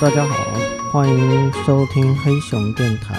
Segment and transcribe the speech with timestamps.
[0.00, 0.36] 大家好，
[0.92, 3.18] 欢迎收听黑熊电台。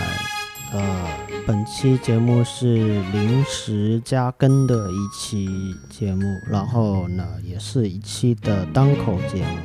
[0.71, 1.09] 呃，
[1.45, 9.57] 本期节目是临时加更的一期节目，然后呢，也是一期的单口节目。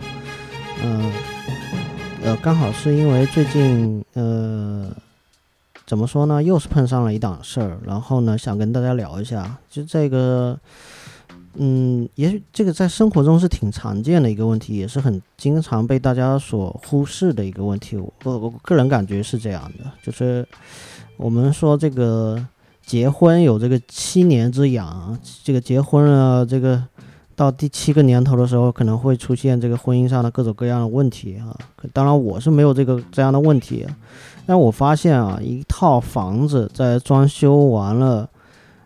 [0.82, 1.12] 嗯、
[2.24, 4.90] 呃，刚好是因为最近呃，
[5.86, 10.58] 怎么说呢，又是碰上了一档事儿，然后呢，想跟大家聊一下，就这个。
[11.56, 17.96] 嗯，也许这个在生活中是挺常见的一个问题，也是很经常被大家所忽视的一个问题。
[17.96, 20.44] 我我个人感觉是这样的，就是
[21.16, 22.44] 我们说这个
[22.84, 26.82] 结婚有这个七年之痒，这个结婚了，这个
[27.36, 31.56] 到第七个年头的时候，可能会出现这个婚姻上的各种各样的问题啊。
[31.92, 33.86] 当然我是没有这个这样的问题，
[34.44, 38.28] 但我发现啊，一套房子在装修完了。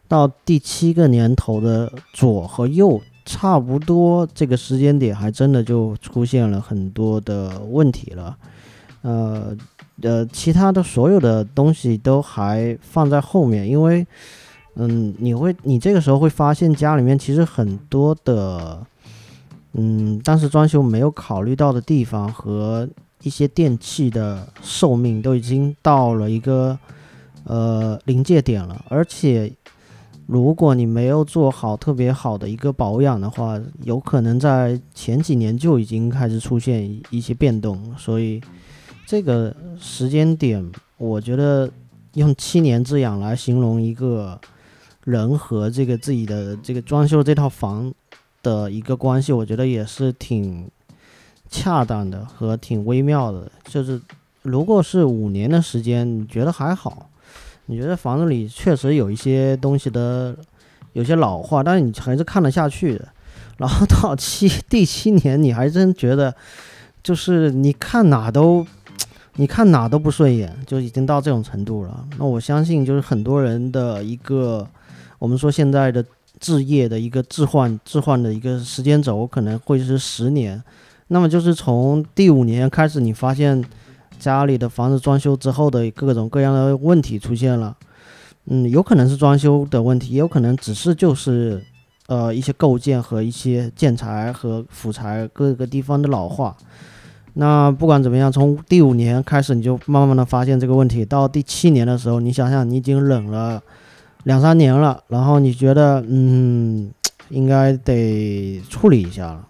[0.09, 8.35] 到第七个年头的左和右，差不多这个时间点，还真的就出现了很多的问题了。
[9.03, 9.55] 呃
[10.01, 14.07] 呃，其他的所有的东西都还放在后面，因为，
[14.77, 18.87] 嗯，你会你这个时候会发现家里面其实很多的，
[19.75, 22.89] 嗯，当时装修没有考虑到的地方和
[23.23, 26.79] 一些电器的寿命都已经到了一个
[27.45, 29.53] 呃临界点了，而且。
[30.29, 37.97] 如果你没有做好特别好的一个保养的话，有可能在前几年就已经开始出现一些变动。
[37.97, 38.39] 所以
[39.07, 41.71] 这个时间点，我觉得
[42.13, 44.39] 用七年之痒来形容一个
[45.05, 47.91] 人和这个自己的这个装修这套房
[48.43, 50.71] 的一个关系，我觉得也是挺
[51.49, 53.51] 恰当的和挺微妙的。
[53.65, 53.99] 就是
[54.43, 57.08] 如果是五年的时间，你觉得还好？
[57.71, 60.35] 你觉得房子里确实有一些东西的
[60.95, 63.07] 有些老化，但是你还是看得下去的。
[63.59, 66.35] 然后到七 第七年，你还真觉得
[67.03, 68.67] 就是你看哪都
[69.37, 72.07] 你看哪都不顺眼，就已经到这种程度了。
[72.19, 74.67] 那我相信，就是很多人的一个
[75.19, 76.03] 我们说现在的
[76.41, 80.63] 置业的一个置换置换的一个时间轴，可能会是十年。
[81.09, 83.63] 那么就是从第五年开始，你发现。
[84.19, 87.77] 家里的房子装修之后的各种各样的问题出现了，
[88.47, 91.63] 嗯，有可能是装修的问题，也有可能只是就是，
[92.09, 96.57] 呃，一些构件和一些建材和辅材各个地方的老化。
[97.35, 103.63] 那不管怎么样，从第五年开始你就慢慢的发现这个问题，到第七年的时候，你想想你已经忍了
[104.25, 106.91] 两三年了，然后你觉得嗯，
[107.29, 109.47] 应该得处理一下了，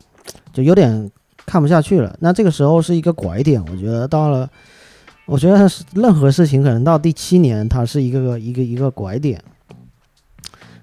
[0.52, 1.10] 就有点。
[1.48, 3.58] 看不下去了，那这个时候是一个拐点。
[3.72, 4.46] 我觉得到了，
[5.24, 9.42] 我觉得任何事情可能到第七年，它是一个一个一个拐点。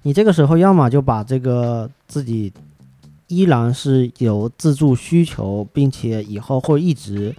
[0.01, 2.51] 你这个时候要么就把这个自己
[3.27, 7.35] 依然是有自住需求，并且以后会一直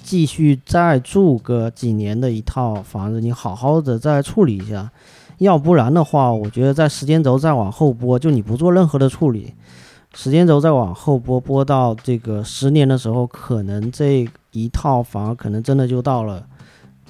[0.00, 4.88] 继续再住个几年的一套房子，你好好的再处理一下。
[5.38, 9.52] 要不然的话，我觉得在时间轴再往后拨，就你不做任何的处理。
[10.14, 16.46] 时间轴再往后拨，拨到这个十年的时候，可能这一套房可能真的就到了，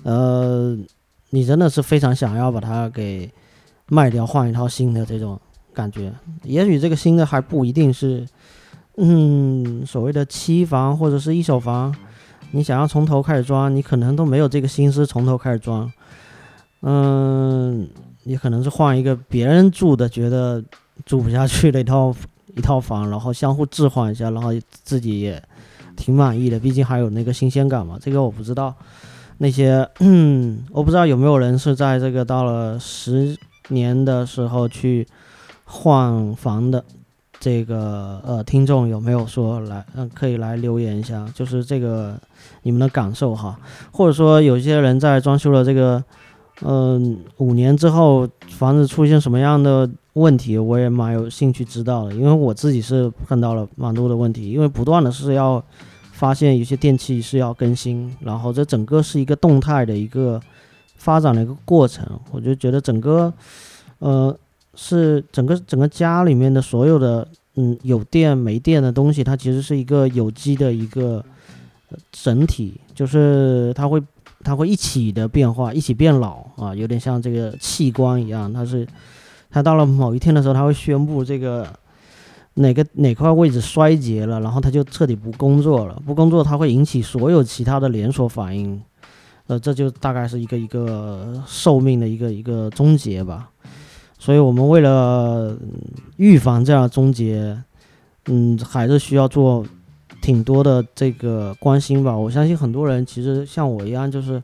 [0.05, 0.75] 呃，
[1.29, 3.31] 你真的是非常想要把它给
[3.89, 5.39] 卖掉，换一套新的这种
[5.75, 6.11] 感觉。
[6.45, 8.27] 也许这个新的还不一定是，
[8.97, 11.95] 嗯，所谓的期房或者是一手房，
[12.53, 15.93] 你想要从头开始装，你可能都没有这个心思从头开始装。
[16.81, 17.87] 嗯，
[18.23, 20.65] 你可能是换一个别人住的，觉得
[21.05, 22.15] 住不下去的一套。
[22.57, 25.43] 一套房，然后相互置换一下，然后自己也
[25.97, 27.99] 挺满意的，毕竟还有那个新鲜感嘛。
[28.01, 28.75] 这个我不知道，
[29.39, 29.89] 那些
[30.71, 33.37] 我不知道有没有人是在这个到了十
[33.69, 35.07] 年的时候去
[35.65, 36.85] 换房的，
[37.41, 42.17] 这个呃听众有没有说来嗯可以来留言一下，就是这个
[42.63, 43.59] 你们的感受哈，
[43.91, 46.03] 或者说有些人在装修了这个
[46.63, 49.91] 嗯五年之后，房子出现什么样的？
[50.15, 55.63] 问题我也蛮有兴趣知道的，因为我自己是碰到了蛮多的问题，因为不断的是要
[56.13, 60.41] 发现有些电器是要更新，然后这整个是一个动态的一个
[60.95, 63.33] 发展的一个过程，我就觉得整个
[63.99, 64.37] 呃
[64.77, 67.27] 是整个整个家里面的所有的
[67.57, 71.25] 嗯有电没电的东西，它其实是一个有机的一个
[72.13, 74.01] 整体，就是它会
[74.45, 78.87] 它会一起的变化，一起变老啊，有点像这个器官一样，它是。
[79.55, 81.65] 它到了某一天的时候，它会宣布这个
[82.55, 86.03] 哪个哪块位置衰竭了，然后它就彻底不工作了。
[86.05, 88.83] 不工作，它会引起所有其他的连锁反应，
[89.47, 93.49] 呃，这就大概是一个一个寿命的一个一个终结吧。
[94.19, 95.57] 所以我们为了
[96.17, 97.57] 预防这样终结，
[98.27, 99.65] 嗯，还是需要做
[100.21, 102.17] 挺多的这个关心吧。
[102.17, 104.43] 我相信很多人其实像我一样，就是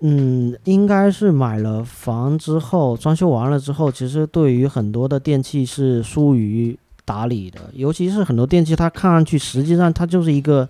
[0.00, 10.68] 嗯，应该是买了房之后，装修完了之后，其实对于很多的电器是疏于打理的，尤其是很多电器，它看上去实际上它就是一个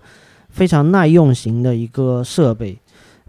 [0.49, 2.77] 非常耐用型的一个设备。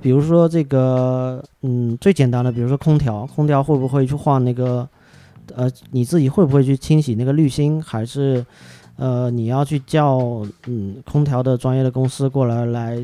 [0.01, 4.89] 比如说这个，嗯，最简单的，比如说空调，空调会不会去换那个，
[5.55, 8.43] 呃，你自己会不会去清洗那个滤芯，还是，
[8.97, 10.19] 呃，你要去叫，
[10.67, 12.99] 嗯，空调的专业的公司过来来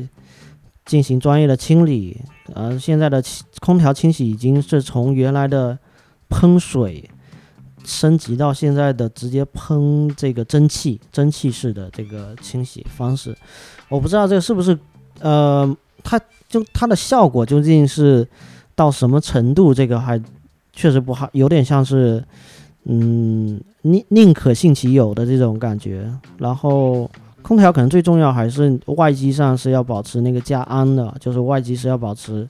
[0.87, 2.19] 进行专业的清理？
[2.53, 3.23] 呃，现在的
[3.59, 5.77] 空调清洗已经是从原来的
[6.29, 7.07] 喷水
[7.85, 13.37] 升级到现在的直接喷这个蒸汽，蒸汽式的这个清洗方式。
[13.87, 14.75] 我不知道这个是不是，
[15.19, 15.77] 呃。
[16.03, 16.17] 它
[16.47, 18.25] 就它的效果究竟是
[18.75, 19.73] 到什么程度？
[19.73, 20.21] 这个还
[20.71, 22.23] 确实不好，有点像是，
[22.85, 26.09] 嗯，宁宁可信其有的这种感觉。
[26.37, 27.09] 然后
[27.47, 32.47] 空调可能最重要还是外机上是要保持那个加安的，就是外机是要保持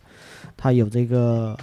[0.55, 1.55] 它有这个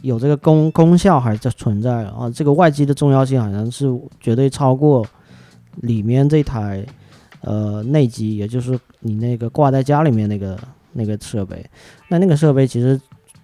[0.00, 2.30] 有这个功功效还在存在啊。
[2.34, 3.86] 这个外机的重要性好像是
[4.20, 5.04] 绝对超过
[5.82, 6.86] 里面这台
[7.42, 10.58] 呃内机，也就是你那个挂在家里面那个。
[10.90, 11.64] 那个设备，
[12.08, 13.00] 那那个设备其实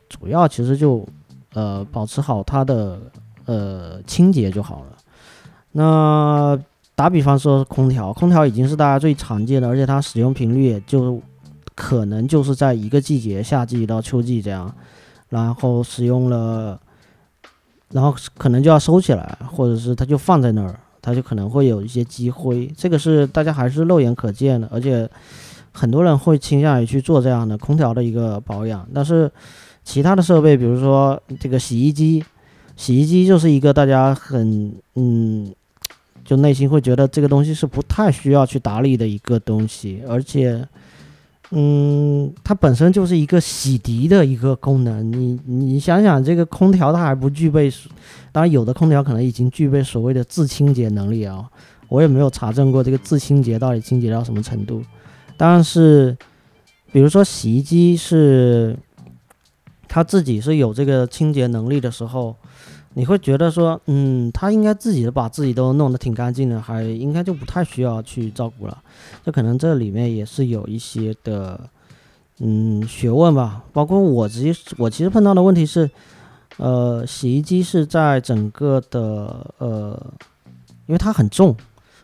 [0.09, 1.07] 主要其实就
[1.53, 2.99] 呃保持好它的
[3.45, 4.97] 呃清洁就好了。
[5.71, 6.59] 那
[6.95, 11.21] 打比方说空调，空调已经是大家最常见的，而且它使用频率也就
[11.75, 14.75] 可能就是在一个季节，夏季到秋季这样，
[15.29, 16.81] 然后使用了，
[17.91, 25.09] 然后可能就要收起来，或者是它就放在那儿，它就可能会有一些积灰，这个是大家还是肉眼可见的，而且。
[25.77, 29.29] 很多人会倾向于去做这样的空调的一个保养，但是
[29.83, 32.25] 其他的设备，比如说这个洗衣机，
[32.77, 35.53] 洗衣机就是一个大家很嗯，
[36.25, 40.67] 就内心会觉得这个东西是不太需要去打理的一个东西，而且
[41.51, 45.13] 嗯，它本身就是一个洗涤的一个功能。
[45.13, 47.71] 你你想想，这个空调它还不具备，
[48.33, 51.49] 当然有的空调可能已经具备所谓的自清洁能力啊，
[51.89, 54.83] 我也没有查证过这个自清洁到底清洁到什么程度。
[55.37, 56.17] 但是，
[56.91, 58.77] 比如说洗衣机是，
[59.87, 62.35] 它自己是有这个清洁能力的时候，
[62.95, 68.83] 你会觉得说，嗯，他应该自己的把自己都弄得挺干净的，还应该就不太需要去照顾了。
[69.25, 71.61] 这可能这里面也是有一些的，
[72.39, 73.65] 嗯，学问吧。
[73.73, 75.91] 包括我直接，我其实碰到的问题是，
[76.57, 80.13] 呃，洗衣机是在整个的，呃，
[80.87, 81.49] 因为它很重，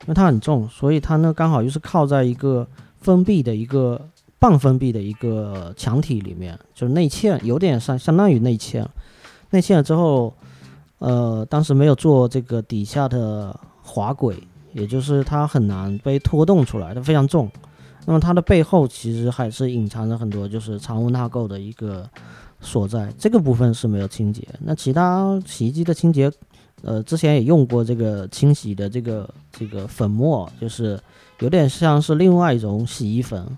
[0.03, 2.67] 因为它很重，所以它呢刚好又是靠在一个。
[3.03, 3.99] 封闭的一个
[4.39, 8.85] 半封闭的一个墙体里面，就是内嵌，有点相相当于内嵌。
[9.53, 10.35] 内嵌了之后，
[11.01, 14.37] 呃，当时没有做这个底下的滑轨，
[14.73, 17.51] 也就是它很难被拖动出来，它非常重。
[18.07, 22.09] 那么它的背后其实还是隐藏着很多就是藏污纳垢的一个
[22.61, 24.47] 所在，这个部分是没有清洁。
[24.61, 26.33] 那其他洗衣机的清洁，
[26.83, 30.99] 呃，之前也用过这个清洗的这个这个粉末，就是。
[31.41, 33.57] 有点像是另外一种洗衣粉，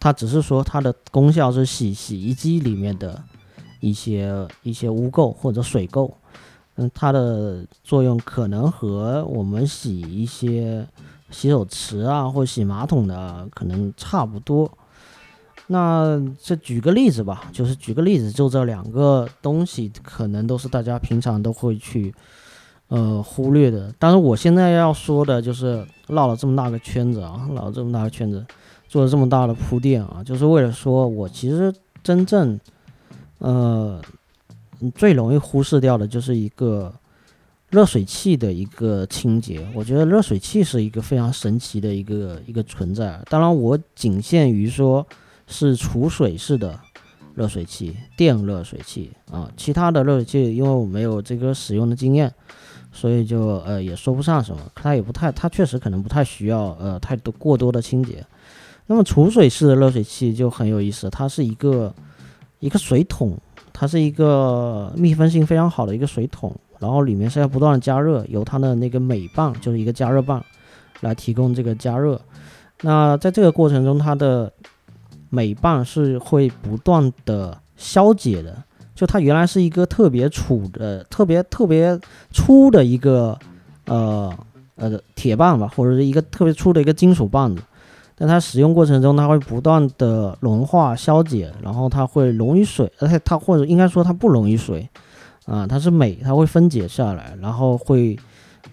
[0.00, 3.22] 它只是说它的功效是洗洗衣机里面的
[3.80, 6.10] 一些一些污垢或者水垢，
[6.76, 10.86] 嗯，它的作用可能和我们洗一些
[11.30, 14.70] 洗手池啊或洗马桶的可能差不多。
[15.66, 22.14] 那这举个例子吧，就是举个例子，就这两个东西可能都是大家平常都会去。
[22.88, 23.90] 呃，忽略的。
[23.98, 28.44] 但是我现在要说的就是绕了这么大个圈子啊，绕了这么大个圈子，
[28.86, 32.60] 做了这么大的铺垫啊，就是为了说我其实真正，
[33.38, 33.98] 呃，
[34.90, 36.92] 最容易忽视掉的就是一个
[37.70, 39.66] 热水器的一个清洁。
[39.74, 43.20] 我觉得热水器是一个非常神奇的一个一个存在。
[43.30, 45.06] 当然，我仅限于说
[45.46, 46.78] 是储水式的
[47.34, 52.32] 热水器、电热水器啊，其他的热水器，因为我没有这个使用的经验。
[52.94, 58.22] 所以就呃也说不上什么，它也不太，它确实可能不太需要呃太多过多的清洁。
[58.86, 61.94] 那么储水式的热水器就很有意思，它是一个
[62.58, 63.34] 一个水桶，
[63.72, 70.44] 它是一个密封性非常好的一个水桶，然后里面是要不断的加热，由它的那个镁棒就是一个加热棒
[71.00, 72.20] 来提供这个加热。
[72.82, 74.52] 那在这个过程中，它的
[75.30, 78.62] 镁棒是会不断的消解的。
[78.94, 81.98] 就它原来是一个特别粗的、特别特别
[82.30, 83.36] 粗的一个
[83.86, 84.32] 呃
[84.76, 87.62] 呃铁棒吧，或者是一个特别粗的一个金属棒子，
[88.22, 94.88] 但它使用过程中它会不断的融化消解，然后它会溶于水，而且它或者应该说它不溶于水
[95.44, 98.16] 啊，它是镁，它会分解下来，然后会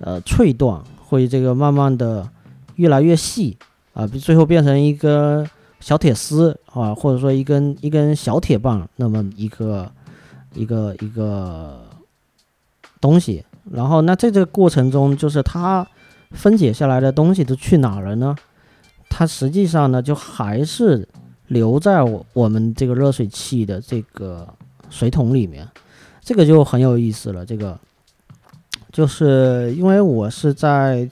[0.02, 2.30] 呃脆断，会这个慢慢的
[2.76, 3.58] 越来越细
[3.94, 5.44] 啊，最后变成一个
[5.80, 9.92] 小铁丝啊，或者说一根一根小铁棒，那么一个
[10.54, 11.80] 一个一个
[13.02, 13.44] 东西。
[13.72, 15.88] 然后那在这个过程中，就是它
[16.34, 18.36] 分解下来的东西都去哪儿了呢？
[19.10, 21.06] 它实际上呢，就还是
[21.48, 24.48] 留在我我们这个热水器的这个
[24.90, 25.68] 水桶里面。
[26.22, 27.46] 这个就很有意思了。
[27.46, 27.78] 这个
[28.92, 31.10] 就是因为我是在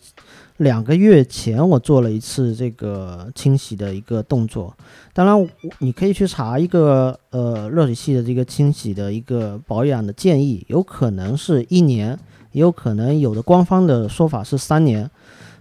[0.58, 4.74] 两个月前我做了一次这个清洗的一个动作。
[5.14, 5.50] 当然，
[5.80, 12.18] 你可以去查一个呃热水器的这个清洗的一个保养的建议，有可能是一年。
[12.54, 15.08] 也有可能有的官方的说法是三年，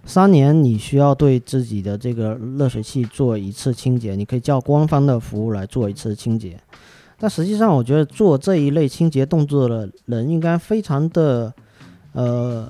[0.07, 6.57] 三年你需要对自己的这个热水器做一次清洁，你可以叫官方的服务来做一次清洁。
[7.19, 11.53] 但实际上，我觉得做这一类清洁动作的人应该非常的，
[12.13, 12.67] 呃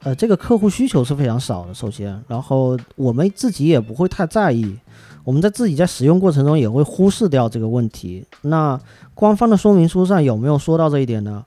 [0.00, 1.72] 呃，这个客户需求是非常少的。
[1.72, 4.76] 首先，然后我们自己也不会太在意，
[5.22, 8.26] 我们在自己在使用过程中也会忽视掉这个问题。
[8.42, 8.78] 那
[9.14, 11.44] 官方的说明书上有没有说到这一点呢？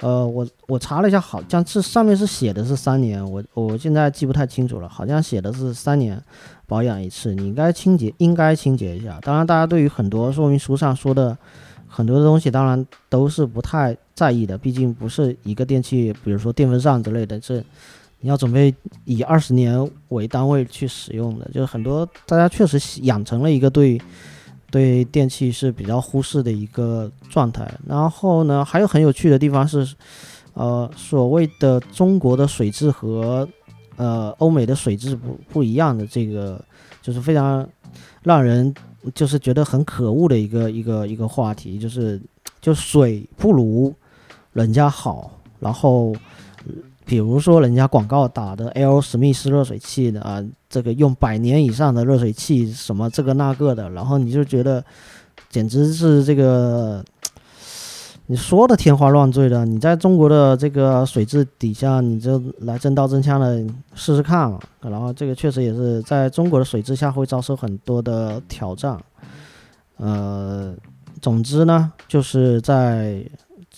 [0.00, 6.22] 呃，我我查了一下，好像是上面是写的是三年，我我现在记不太清楚了，好像写的是三年
[6.66, 9.18] 保养一次，你应该清洁，应该清洁一下。
[9.22, 11.36] 当然，大家对于很多说明书上说的
[11.88, 17.64] 很多的东西，当然都是不太在意的，毕竟不是一个电器，比如说电风扇之类的，是
[18.20, 18.72] 你要准备
[19.04, 24.00] 以二十年为单位去使用的，就是很多大家确实养成了一个对。
[24.70, 27.68] 对电器是比较忽视的一个状态。
[27.86, 29.94] 然后呢，还有很有趣的地方是，
[30.54, 33.48] 呃，所谓的中国的水质和
[33.96, 36.62] 呃欧美的水质不不一样的这个，
[37.02, 37.68] 就是非常
[38.22, 38.74] 让人
[39.14, 42.20] 就是觉得很可恶的一个一个一个话题，就是
[42.60, 43.94] 就水不如
[44.52, 46.14] 人家好，然后。
[47.08, 54.84] 比如说，人家广告打的 L 史密斯热水器的啊，这个用百年以上的热水器，什么这个那个的，然后你就觉得
[55.48, 57.02] 简直是这个
[58.28, 59.64] 你说的天花乱坠的。
[59.64, 64.60] 你在中国的这个水质底下，你就来真刀真枪的试试看嘛。
[64.82, 68.98] 然后这个确实也是在中国的水质下会遭受很多的挑战。
[69.96, 70.74] 呃，
[71.22, 73.24] 总之呢，就是在。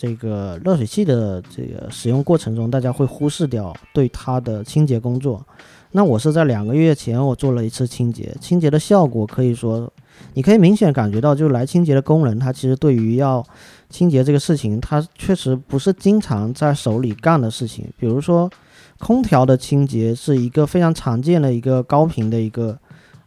[0.01, 5.45] 这个热水器的这个使用过程中，大家会忽视掉对它的清洁工作。
[5.91, 9.93] 那我是在两个月前我做了一次清洁，清洁的效果可以说，
[10.33, 13.45] 你可以明显感觉到，就来清洁的工人，他其实对于要
[13.91, 17.87] 清洁这个事情，他确实不是经常在手里干的事情。
[17.99, 18.51] 比如说，
[18.99, 22.79] 空调的清洁是一个非常常见的一个高频的一个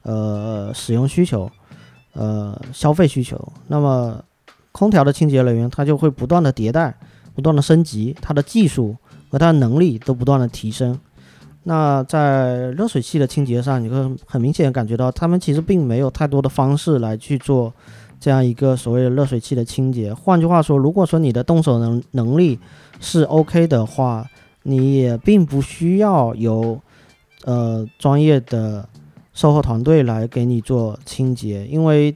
[0.01, 1.47] 呃使用需求，
[2.13, 3.39] 呃消费需求。
[3.67, 4.19] 那么
[4.73, 6.93] 空调的清洁人员，他就会不断的迭代，
[7.35, 8.97] 不断的升级，他的技术
[9.29, 10.99] 和他的能力都不断的提升。
[11.63, 17.71] 那在热水器的清洁上，你会很明显感觉到，他们其实并没有太多的方式来去做
[18.19, 20.11] 这样一个所谓的热水器的清洁。
[20.11, 22.57] 换句话说，如果说你的动手能能力
[22.99, 24.27] 是 OK 的话，
[24.63, 26.81] 你也并不需要有
[27.45, 28.89] 呃专业的
[29.33, 32.13] 售后团队来给你做清洁，因为。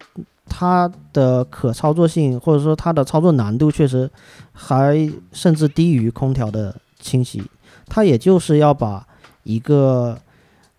[0.50, 4.10] 它的可操作性，或者说它的操作难度，确实
[4.52, 7.44] 还甚至低于空调的清洗。
[7.88, 9.06] 它也就是要把
[9.44, 10.18] 一个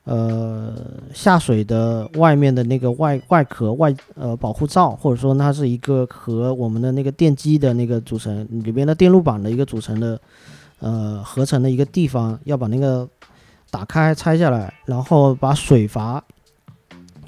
[0.05, 0.75] 呃
[1.15, 10.21] 下水的外面的那个外外壳外呃保护罩，或者说它是一个和我们的那个电机的那个组成里边的电路板的一个组成的
[10.81, 13.09] 呃合成的一个地方，要把那个
[13.71, 16.23] 打开拆下来，然后把水阀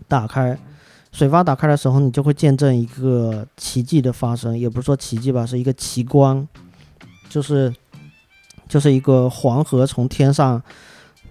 [0.09, 0.59] 打开。
[1.13, 6.47] 水阀打开的时候，你就会见证一个奇迹的发生，也不是说奇迹吧，是一个奇观，
[7.29, 7.75] 就是
[8.69, 10.63] 就是一个黄河从天上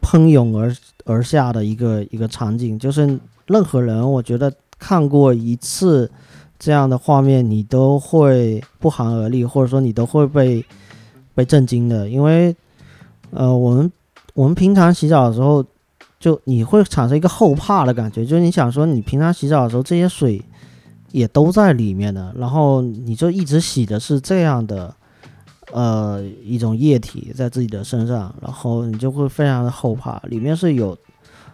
[0.01, 6.11] 喷涌而而下的一个一个场景，就是任何人我觉得看过一次
[6.59, 10.63] 这样的画面，你都会不寒而栗，或者说你都会被
[11.33, 12.55] 被震惊的，因为
[13.31, 13.91] 呃，我们
[14.33, 15.65] 我们平常洗澡的时候。
[16.19, 20.43] 就你会产生一个后怕的感觉，就是你想说，你平常洗澡的时候，这些水
[21.11, 24.93] 也都在里面的，然后你就一直洗的是这样的，
[25.71, 30.97] 呃，一种液体在自己的身上，然后你就会非常的后怕，里面是有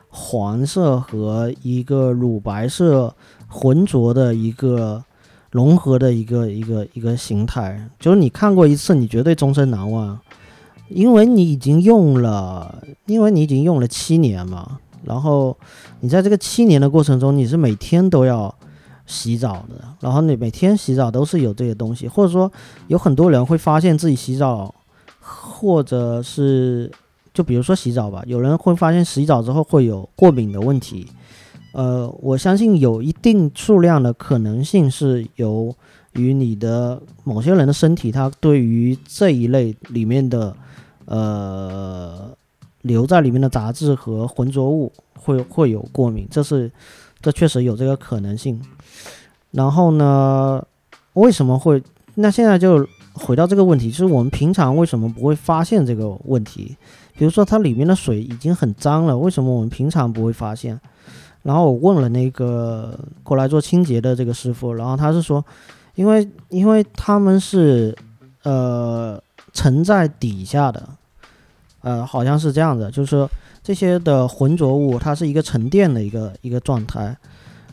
[0.09, 3.15] 黄色和一个乳白色
[3.47, 5.03] 浑浊的一个
[5.51, 10.19] 融合的一个一个一个形态，就是你看过一次，你绝对终身难忘。
[10.87, 15.57] 因为你已经用了，因为你已经用了七年嘛，然后
[15.99, 18.53] 你在这个七年的过程中，你是每天都要
[19.05, 22.51] 洗澡的，然后你每天洗澡都是有这些东西，或者说
[22.87, 24.73] 有很多人会发现自己洗澡，
[25.19, 26.91] 或者是
[27.33, 31.07] 就比如说洗澡吧，有人会发现洗澡之后会有过敏的问题，
[31.73, 35.75] 呃，我相信有一定数量的可能性是由
[36.13, 40.55] 于你的某些人的身体，他对于这一类里面的
[41.05, 42.29] 呃
[42.81, 46.71] 留在里面的杂质和浑浊物会会有过敏，这是
[47.21, 48.61] 这确实有这个可能性。
[49.51, 50.61] 然后呢，
[51.13, 51.81] 为什么会？
[52.15, 56.75] 那现在就回到这个问题，就是我们平常为什么不会发现这个问题？
[57.17, 60.79] 比如说它里面的水已经很脏了，为什么我们平常不会发现？
[61.43, 65.43] 然后我问了那个过来做清洁的这个师傅，然后他是说，
[65.95, 67.95] 因为因为他们是
[68.43, 69.21] 呃
[69.55, 70.87] 沉在底下的，
[71.81, 73.27] 呃好像是这样的，就是说
[73.63, 77.17] 这些的浑浊物它是一个沉淀的一个一个状态，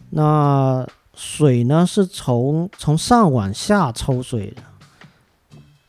[0.09, 4.63] 那水呢是从从上往下抽水的，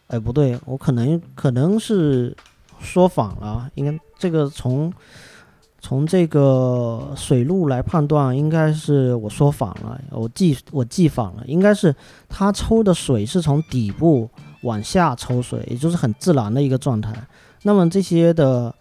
[0.08, 2.36] 哎不对，我可能可能是
[2.82, 4.92] 说反了，应该这个从。
[5.86, 11.94] 从这个水路来判断，应该是我说反了，我记我记反了，应该是
[12.30, 14.30] 它抽的水是从底部
[14.64, 17.14] 往下抽水，也就是很自然的一个状态。
[17.62, 18.74] 那么这些的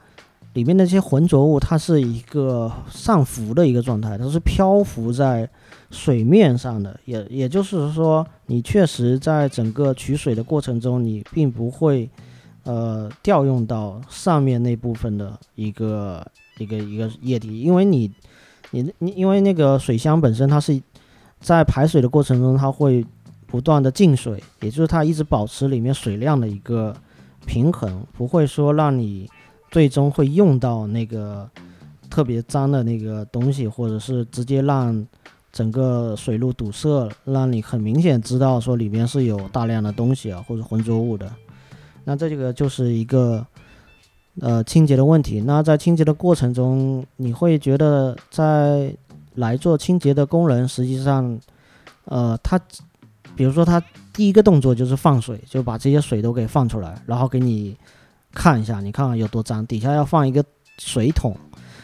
[0.54, 5.48] 里面那些浑浊物，它是一个上浮的一个状态，它是漂浮在
[5.90, 12.10] 水面上的，也也就是说，你确实在整个取水的过程中，你并不会
[12.64, 16.26] 呃调用到上面那部分的一个。
[16.58, 18.08] 一个一个液体，因为你，
[18.72, 20.80] 你你因为那个水箱本身它是
[21.40, 23.04] 在排水的过程中，它会
[23.52, 26.96] 不断的进水，也就是它一直保持里面水量的一个
[27.46, 29.28] 平衡，不会说让你
[29.70, 31.48] 最终会用到那个
[32.10, 35.06] 特别脏的那个东西，或者是直接让
[35.52, 41.30] 整个水路堵塞，让你很明显知道说里面是有大量的东西啊或者浑浊物的，
[42.04, 43.46] 那这个就是一个。
[44.40, 45.42] 呃，清洁的问题。
[45.42, 48.90] 那在清洁的过程中，你会觉得在
[49.34, 51.38] 来做清洁的工人，实际上，
[52.06, 52.58] 呃，他，
[53.42, 57.76] 比如说他第一个动作就是放水，就把这些水都给放出来，然后给你
[58.32, 59.66] 看一下，你看看有多脏。
[59.66, 60.44] 底下要放一个
[60.78, 61.36] 水桶，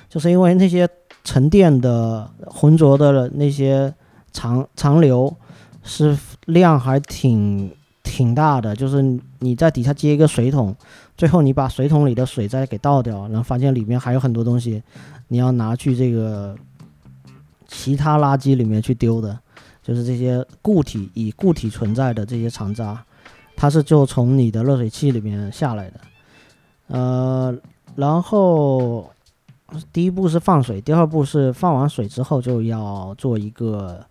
[0.08, 0.88] 就是因为那些
[1.24, 3.92] 沉淀的浑浊的那些
[4.32, 5.36] 长长流
[5.82, 6.16] 是
[6.46, 7.68] 量还挺
[8.04, 9.02] 挺大的，就是
[9.40, 10.72] 你在底下接一个水桶。
[11.16, 14.80] 最后，你把水桶里的水再给倒掉，然后发现里面还有很多东西，
[15.26, 16.54] 你要拿去这个
[17.66, 19.36] 其他垃圾里面去丢的，
[19.88, 23.02] 就是这些固体以固体存在的这些残渣，
[23.56, 26.00] 它是就从你的热水器里面下来的。
[26.88, 27.56] 呃，
[27.96, 29.10] 然后
[29.90, 34.04] 第一步是放水，第二步是放完水之后就要做一个。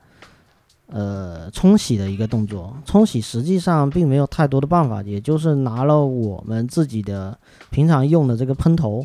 [0.90, 7.38] 呃，冲洗的一个动作，冲洗实际上并没有太多的办法，也就是拿了我们自己的
[7.70, 9.04] 平常用的这个喷头，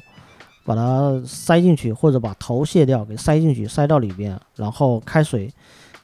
[0.64, 5.52] 把它塞进去，或者把头卸掉，给塞进去，塞到里边，然后开水，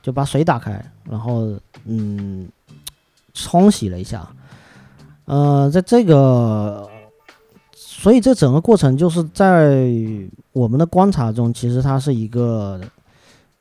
[0.09, 2.49] 就把水打开，然后嗯，
[3.35, 4.27] 冲洗了一下。
[5.27, 6.89] 呃，在这个，
[7.75, 9.87] 所以这整个过程就是在
[10.53, 12.81] 我们的观察中，其实它是一个，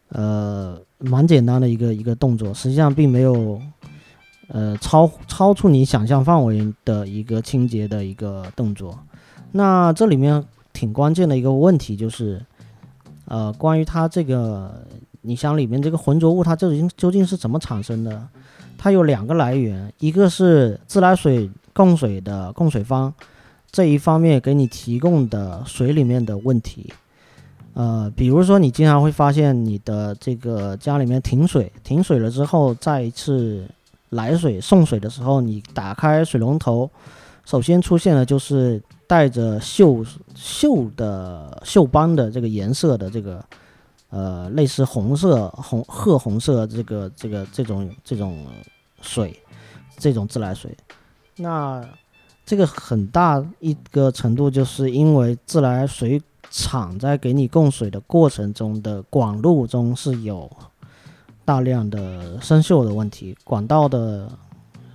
[0.07, 0.79] 呃。
[0.99, 3.61] 蛮简单的一个一个动作，实际上并没有，
[4.47, 8.97] 呃，超超出你想象范围的一个清洁的一个动作。
[9.51, 12.43] 那这里面挺关键的一个问题就是，
[13.25, 14.83] 呃，关于它这个，
[15.27, 18.27] 你想里面这个浑浊物它究竟究竟是怎么产生的？
[18.77, 23.13] 它有两个来源，一个是自来水供水的供水方
[23.71, 26.93] 这一方面给你提供的水里面的问题。
[27.73, 33.67] 呃，比如说你经常会发现你的这个家里面停水，停水了之后，再一次
[34.09, 36.89] 来水送水的时候，你打开水龙头，
[37.45, 40.03] 首先出现的就是带着锈
[40.35, 43.43] 锈的锈斑的这个颜色的这个，
[44.09, 48.45] 呃，类似红色红褐红色这个这个这种这种
[49.01, 49.39] 水，
[49.97, 50.75] 这种自来水，
[51.35, 51.83] 那
[52.45, 56.21] 这个很大一个程度就是因为自来水。
[56.49, 60.49] 厂在给你供水的过程中的管路中是有
[61.43, 64.31] 大量的生锈的问题，管道的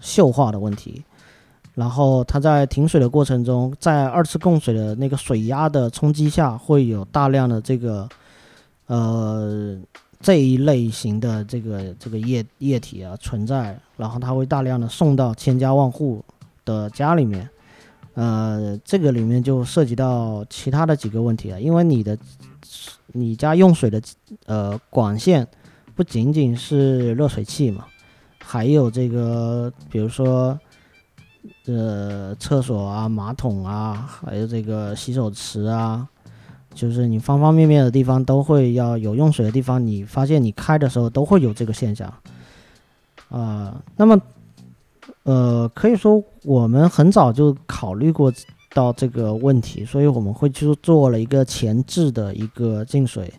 [0.02, 1.04] 锈化的问题，
[1.74, 8.08] 然后它在停水的过程中，在二次供水的那个水压的冲击下，会有大量的这个
[8.86, 9.78] 呃
[10.20, 16.24] 这一类型的这个这个液液体啊存在，然后它会大量的送到千家万户
[16.64, 17.48] 的家里面。
[18.14, 22.18] 呃，这个里面就涉及到其他的几个问题了，因为你的
[23.06, 24.02] 你家用水的
[24.44, 25.48] 呃管线
[25.94, 27.86] 不仅仅是热水器嘛，
[28.44, 30.60] 还有这个比如说
[31.64, 36.06] 呃厕所啊、马桶啊，还有这个洗手池啊，
[36.74, 42.12] 就是你方方面面的地方都会要有用水的地方，你发现你开的时候都会有这个现象。
[43.28, 44.20] 啊，那么，
[45.22, 48.32] 呃，可以说我们很早就考虑过
[48.74, 53.32] 到这个问题，所以我们会去做了一个前置的一个进水，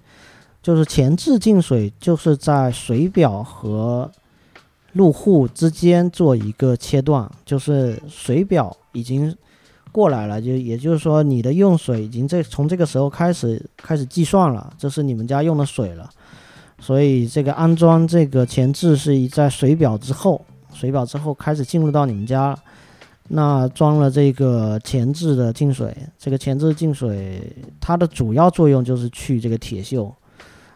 [0.61, 4.09] 就是前置进水，就是在水表和
[4.93, 9.35] 入户之间做一个切断，就是水表已经
[9.93, 16.09] 过来了，就也就是说你的用水已经这从这个时候开始开始计算了，这是你们家用的水了。
[16.79, 22.57] 所以这个安装这个前置是在水表之后，水表之后开始进入到你们家，
[23.29, 30.11] 那装了这个前置的净水，这个前置净水它的主要作用就是去这个铁锈，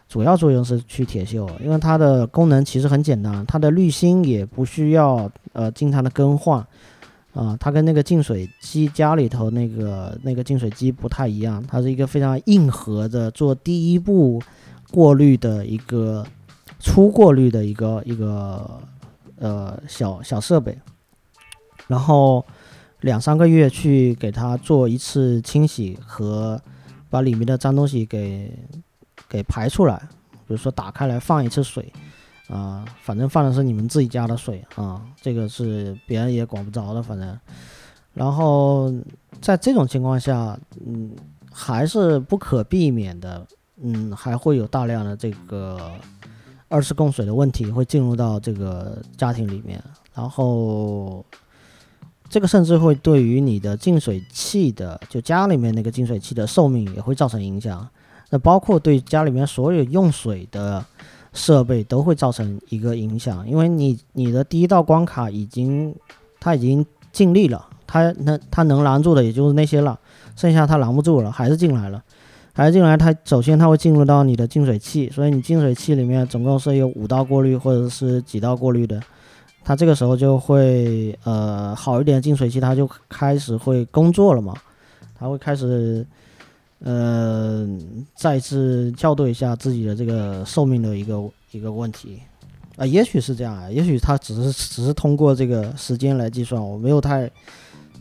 [0.07, 6.65] 主要作用是去铁锈，因为它的功能其实很简单，它的滤芯也不需要呃经常的更换，
[7.37, 14.41] 啊，它跟那个净水机家里头那个那个净水机不太一样，它是一个非常硬核的做第一步。
[14.89, 16.25] 过滤的一个
[16.79, 18.79] 初过滤的一个一个
[19.37, 20.79] 呃小小设备，
[21.87, 22.45] 然后
[23.01, 26.57] 两三个月去给它做一次清洗和
[27.09, 28.57] 把里面的脏东西给
[29.27, 29.97] 给排出来，
[30.47, 31.91] 比如说打开来放一次水，
[32.49, 37.39] 啊，反正放的是你们自己家的水啊，这个是别人也管不着的，反正，
[38.13, 38.93] 然后
[39.41, 41.11] 在这种情况下，嗯，
[41.51, 43.45] 还是不可避免的。
[43.79, 45.91] 嗯，还会有大量的这个
[46.67, 49.79] 二次供水的问题会进入到这个家庭里面，
[50.15, 51.23] 然后
[52.27, 57.87] 这个甚至会对于你的净水器的，就家里面那个净水器的寿命也会造成影响。
[58.31, 60.83] 那包括对家里面所有用水的
[61.37, 65.95] 设备都会造成一个影响，因为你你的第一道关卡已经
[66.39, 69.99] 它已经尽力了，它能它能拦住的也就是那些了，
[70.35, 72.03] 剩下它拦不住了，还是进来了。
[72.53, 78.99] 还是进来，它首先它会进入到你的净水器，所以你净水器里面总共是有五道过滤或者是几道过滤的，
[79.63, 84.55] 它这个时候就会呃好一点净水器它就开始会工作了嘛，
[85.19, 86.03] 它会开始
[86.79, 87.67] 呃
[88.15, 92.21] 再次校对一下自己的这个寿命的一个一个问题
[92.75, 97.29] 啊，也许是这样啊，也许它只是只是通过这个时间来计算，我没有太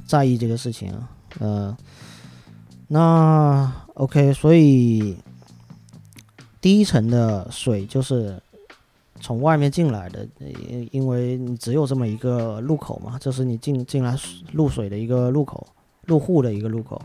[0.06, 1.08] 在意这个事情啊，
[1.38, 1.76] 呃。
[2.88, 5.16] 那 OK，所以
[6.60, 8.40] 第一层的水就是
[9.20, 14.16] 从外面进来的，因因为你只有这么一个入口嘛，这是你进进来
[14.52, 15.66] 入水的一个入口，
[16.04, 17.02] 入户的一个入口。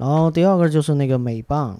[0.00, 1.78] 然后第二个就是那个镁棒，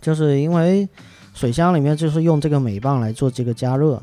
[0.00, 0.88] 就是因为
[1.34, 4.02] 水箱里面就是用这个镁棒来做这个加热，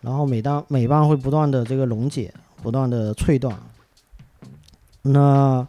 [0.00, 3.56] 然后每当镁棒会不断的这个溶解，不断的脆断，
[5.02, 5.66] 那。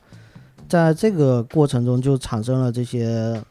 [0.69, 3.41] 在这个过程中就产生了这些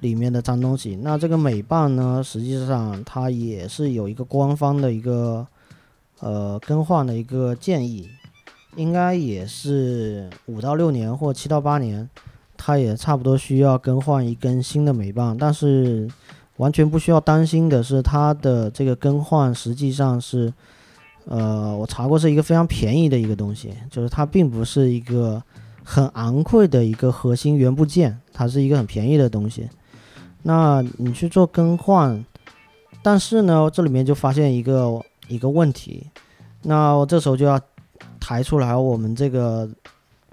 [0.00, 0.96] 里面的脏东西。
[1.02, 5.46] 那这个镁棒呢，实际上它也是有一个官方的一个
[6.20, 8.08] 呃更换的一个建议，
[8.74, 12.08] 应该也是五到六年或七到八年，
[12.56, 15.36] 它也差不多需要更换一根新的镁棒。
[15.36, 16.08] 但是
[16.56, 20.52] 完全不需要担心的是，它的这个更换实际上是
[21.26, 25.42] 呃我查过是一个非常便宜的一个东西，就是它并不是一个。
[25.88, 29.68] 很昂贵的一个核心元部件，它是一个很便宜的东西。
[30.42, 32.24] 那你去做更换，
[33.04, 36.04] 但是呢，这里面就发现一个一个问题。
[36.62, 37.60] 那我这时候就要
[38.18, 39.68] 抬出来我们这个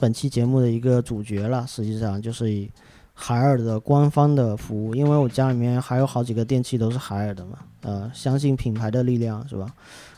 [0.03, 2.69] 本期节目的一个主角了，实际上就是以
[3.13, 4.93] 海尔的官方的服务。
[4.93, 9.65] 因为我家里面还有好几个电器都是海尔的嘛，呃，相信品牌的力量是吧？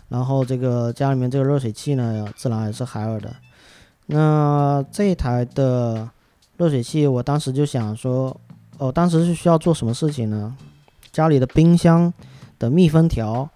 [0.10, 3.32] 然后这个家里面这个热水器呢，自然也是海尔的。
[4.08, 6.10] 那这一台的
[6.58, 8.36] 热水器，我当时就想说，
[8.80, 10.58] 哦，当时是需要做什么事情呢？
[11.12, 12.12] 家里的冰箱
[12.58, 13.48] 的密封条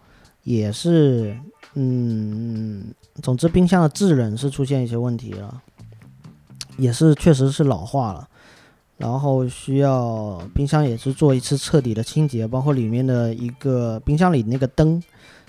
[0.44, 1.36] 也是，
[1.74, 5.60] 嗯，总之冰箱的制冷是出现一些问题了，
[6.80, 8.28] 也是确实是老化了，
[8.98, 15.00] 然后需要冰箱也是做一次彻底的清洁，包括里面的一个冰箱里那个灯，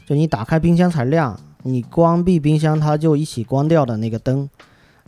[0.06, 4.48] 就你打开冰箱才亮，你关闭冰箱它就一起关掉的那个灯。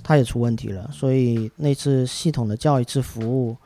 [0.04, 3.56] 它也出问题了，所以那次系统的叫一次服务，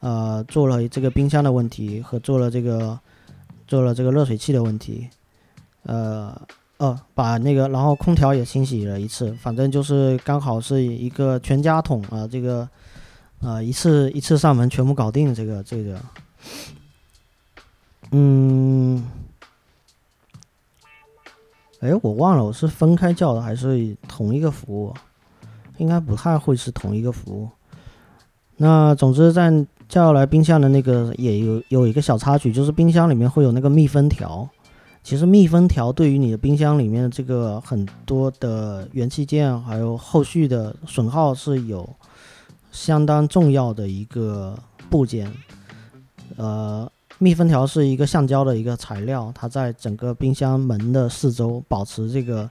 [0.00, 2.98] 呃，做了这个冰箱的问题和做了这个
[3.66, 5.06] 做了这个热水器的问题，
[5.82, 6.34] 呃，
[6.82, 12.68] 哦，把那个然后空调也清洗了一次，反正就是刚好是一个全家桶啊，这个
[13.40, 16.00] 啊一次一次上门全部搞定这个这个，
[18.10, 19.06] 嗯，
[21.78, 24.92] 哎，我忘了我是分开叫的还是同一个服务。
[25.78, 27.48] 应该不太会是同一个服务。
[28.56, 29.50] 那总之，在
[29.88, 34.48] 叫来冰箱的那个也有有一个小插曲，就是冰箱里面会有那个密封条。
[35.02, 41.88] 其实密封条对于你的冰箱里面这个很多的元器件，还有后续的损耗是有
[42.70, 44.56] 相当重要的一个
[44.88, 45.28] 部件。
[46.36, 46.88] 呃，
[47.18, 52.48] 密封条是一个橡胶的一个材料，它在整个冰箱门的四周保持这个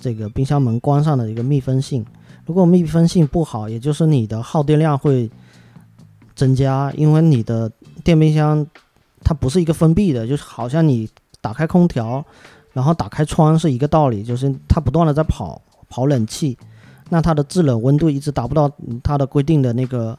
[0.00, 2.06] 这个冰箱门关上的一个密封性。
[2.46, 5.28] 如果密封性不好，也就是你的耗电量会
[6.36, 7.68] 增加，因为你的
[8.04, 8.64] 电冰箱
[9.24, 11.10] 它不是一个封闭的，就是好像你。
[11.40, 12.24] 打开空调，
[12.72, 16.56] 然后打开窗是一个道理，就是它不断的在跑跑冷气，
[17.08, 18.70] 那它的制冷温度一直达不到
[19.02, 20.18] 它的规定的那个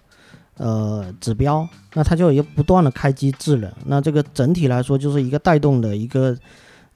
[0.58, 6.36] 呃指标，那它就要不断的开机制冷，那这个整体来说就是一个带动的一个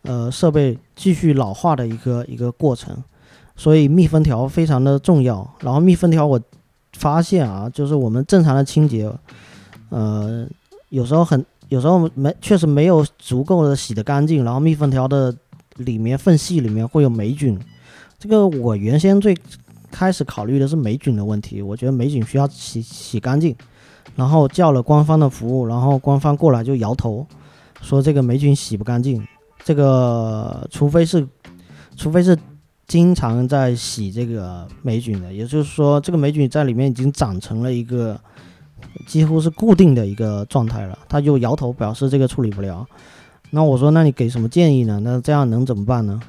[0.02, 2.96] 呃设备继续老化的一个一个过程，
[3.56, 5.48] 所以密封条非常的重要。
[5.60, 6.40] 然后密封条我
[6.94, 9.12] 发现啊，就是我们正常的清洁，
[9.90, 10.48] 呃，
[10.90, 11.46] 有时候很。
[11.70, 15.36] 有时候没确实没有足够的洗得干净，然后密封条的
[15.78, 17.60] 里面缝隙里面会有霉菌。
[18.20, 19.36] 这个我原先最
[19.92, 23.56] 开始考虑的是霉菌的问题，我觉得霉菌需要洗洗干净，
[24.16, 27.26] 然后叫了官方的服务，然后官方过来就摇头，
[27.82, 29.26] 说这个霉菌洗不干净，
[29.64, 31.28] 这个除非是
[31.96, 32.38] 除非是
[32.88, 38.20] 经常在洗这个霉菌的，也就是说这个霉菌在里面已经长成了一个。
[39.06, 42.86] 几乎是固定的一个状态了，他就摇头表示这个处理不了。
[43.52, 45.00] 那我说，那你给什么建议呢？
[45.04, 46.20] 那这样能怎么办呢？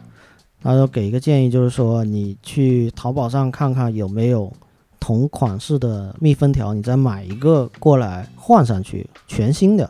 [0.63, 4.53] 他说给一个建议，就是说你去淘宝上看看有没有
[5.01, 9.89] 同款式的密封条，你再买一个过来换上去，全新的。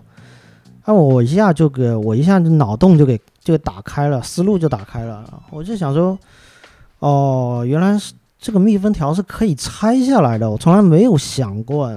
[0.84, 5.42] 那我一下就给我一下子脑洞就给就打开了，思路就打开了。
[5.50, 6.18] 我就想说，
[7.00, 11.92] 哦，原来是这个密封条是可以拆下来的，我从来没有想过。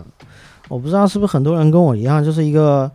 [0.70, 2.90] 我不知道是不是很多人跟我一样，就是一个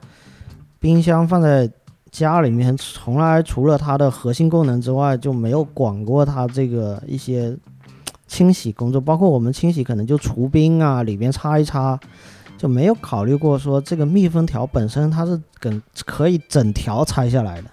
[0.78, 1.68] 冰箱放在
[2.12, 7.54] 家里面，从来除了它的核心功能之外，就没有管过它这个一些
[8.28, 9.00] 清洗工作。
[9.00, 11.98] 包括我们清洗，可能就除冰啊，里边擦一擦，
[12.56, 17.68] 就没有考虑过说这个密封条本身它是跟可以整条拆下来的。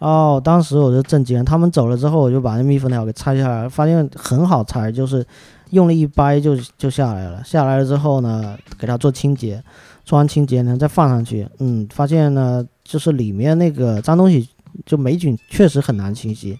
[0.00, 5.24] 哦，当时我就震惊了，他们走了之后，我就把那密封条给拆下来，发现很好拆，就是。
[5.70, 9.62] 用力一掰就就下来了，下来了之后呢，给它做清洁，
[10.04, 14.48] 做完清洁呢再放上去，嗯，发现呢就是里面那个脏东西，
[14.86, 16.58] 就霉菌确实很难清洗。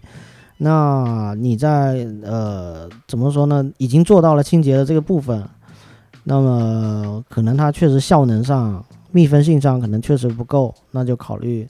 [0.58, 3.64] 那你在呃怎么说呢？
[3.78, 5.48] 已经做到了清洁的这个部分，
[6.24, 11.66] 那么可能它确实效能上、密封性上可能确实不够，那就考虑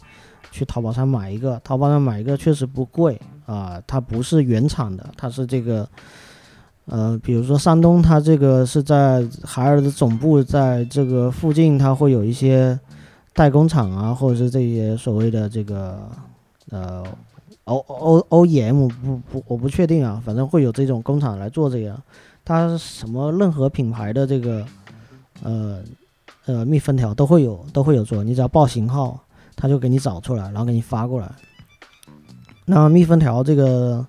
[0.51, 1.61] 去淘宝上买一个。
[1.62, 5.88] 淘宝上买一个确实不贵啊，它不是原厂的，它是这个。
[6.90, 12.81] 呃，比如说山东，它这个是在海尔的总部，在这个附近，它会有一些
[13.35, 16.09] 代工厂啊，或者是这些所谓的这个
[16.70, 17.05] 呃
[17.64, 21.94] O O O E M，不不，我不确定啊，反正会有这种工厂来做这个。
[22.42, 24.64] 它什么任何品牌的这个
[25.42, 25.83] 呃
[26.46, 29.20] 呃密封条都会有，都会有做，你只要报型号，
[29.55, 31.31] 它就给你找出来，然后给你发过来。
[32.64, 34.07] 那密封条这个。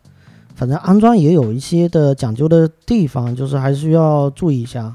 [0.59, 4.93] 反正安装也有一些的讲究的地方，就是还是要注意一下。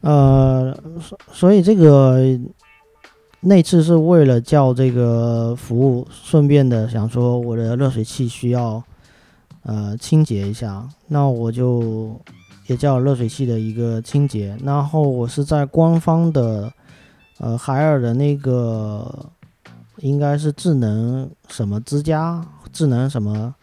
[0.00, 2.18] 呃，所所以这个
[3.38, 8.82] 那次是为了叫这个服务，顺便的想说我的热水器需要
[9.62, 12.20] 呃清洁一下，那我就
[12.66, 14.58] 也叫热水器的一个清洁。
[14.64, 16.72] 然后我是在官方的
[17.38, 19.30] 呃海尔的那个
[19.98, 22.44] 应该是智能什么之家。
[22.72, 23.54] 智能什么？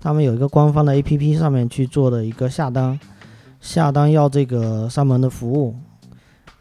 [0.00, 2.98] 他们有一个官方的 A P P 上面去做的一个下单，
[3.60, 5.76] 下单要这个上门的服务。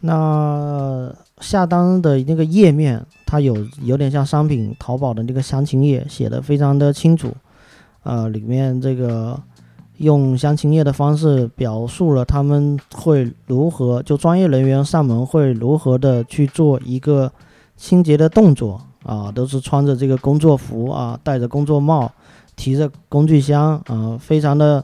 [0.01, 7.33] 那下单的那个页面，它有有点像商品淘宝的那个详情页，写的非常的清楚。
[8.03, 9.39] 呃，里面这个
[9.97, 17.31] 用详情页的方式表述了他们会如何，就专业人员上门会如何的去做一个
[17.75, 18.81] 清洁的动作。
[19.03, 22.11] 啊，都是穿着这个工作服啊，戴着工作帽，
[22.55, 24.83] 提着工具箱啊，非常的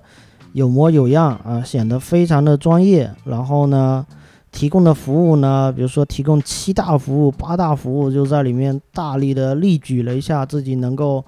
[0.53, 3.11] 有模有样啊，显得非常的专业。
[3.25, 4.05] 然后呢，
[4.51, 11.23] 提供的服务呢，比如说提供七大服务、八大服务，就在里面大力的例举了一下自己能够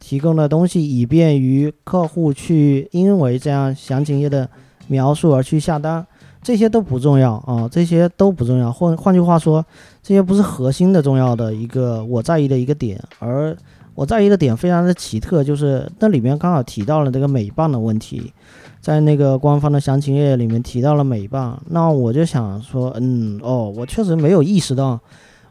[0.00, 4.48] 提供的东西，以便于客户去因为这样详情页的
[4.88, 6.04] 描述而去下单。
[6.42, 8.72] 这些都不重要啊，这些都不重要。
[8.72, 9.64] 换换句话说，
[10.02, 13.56] 这些不是核心的重要的一个我在意的一个点，而
[13.94, 18.32] 我在意的点非常的奇特，就是那里面刚好提到了这个美棒的问题，
[18.80, 24.98] 在那个官方的详情页里面提到了美棒，那我就想说，嗯，哦，我确实没有意识到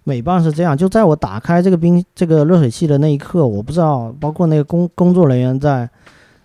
[0.03, 0.75] 美棒是这样。
[0.75, 5.89] 就在我打开这个冰这个热水器的那一刻，我不知道，包括那个工工作人员在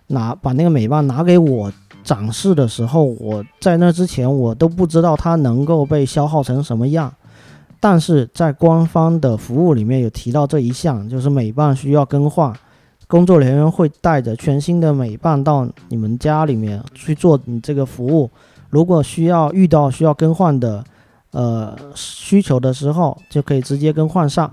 [0.07, 1.69] 拿把那个美棒拿给我
[2.07, 7.13] 展示的时候，我在那之前我都不知道它能够被消耗成什么样。
[7.81, 12.53] 但是在官方的服务里面有提到这一项，就是美棒需要更换，
[13.07, 18.31] 工作人员会带着全新的美棒到你们家里面去做你这个服务。
[18.69, 20.81] 如果需要遇到需要更换的，
[21.31, 24.49] 呃需求的时候，就可以直接更换上。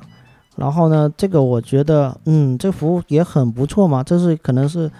[0.57, 4.91] 然后呢，这个我觉得，嗯，这服务也很不错嘛，这是可能是，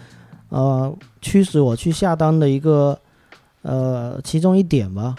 [0.55, 2.97] 呃，驱使我去下单的一个，
[3.63, 5.17] 呃，其中一点吧。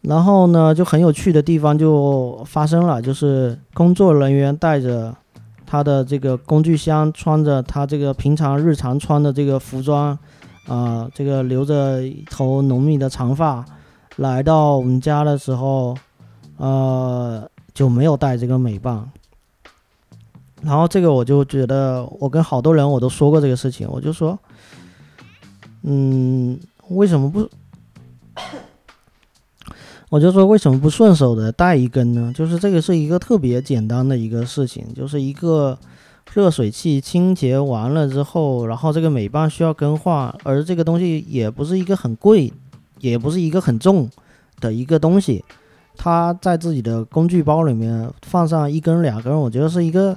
[0.00, 5.14] 然后呢，就很有趣的地方就发生了，就是工作人员带着
[5.66, 10.18] 他的这个工具箱，穿着他这个平常日常穿的这个服装，
[10.66, 13.62] 啊，这个留着一头浓密的长发，
[14.16, 15.94] 来到我们家的时候，
[16.56, 19.06] 呃，就没有带这个美棒。
[20.62, 24.38] 然后这个我就觉得，我跟好多人我都说过这个事情，我就说，
[25.82, 27.48] 嗯，为什么不？
[30.10, 32.32] 我就说为什么不顺手的带一根呢？
[32.34, 35.78] 就是这个是一个特别简单的一个事情，就是一个
[36.34, 42.52] 热水器清洁完了之后，然后这个美棒需要更换，而这个东西也不是一个很贵，
[43.00, 44.08] 也不是一个很重
[44.60, 45.42] 的一个东西，
[45.96, 50.14] 它在自己的工具包里面放上一根两根，我觉得是一个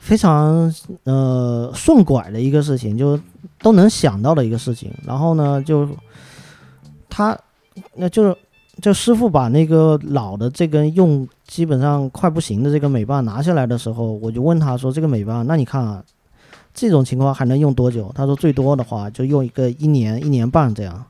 [0.00, 3.16] 非常呃顺拐的一个事情，就
[3.60, 4.92] 都能想到的一个事情。
[5.06, 5.88] 然后呢，就
[7.08, 7.38] 他
[7.94, 8.36] 那就是。
[8.80, 16.02] 就师傅把那个老的这根用基本上快不行的这个美棒拿下来的时候，我就问他说：“这个美棒，那你看啊，
[16.72, 21.04] 这种情况还能用多久？”他说：“最多的话就用一个一年、一年半这样。”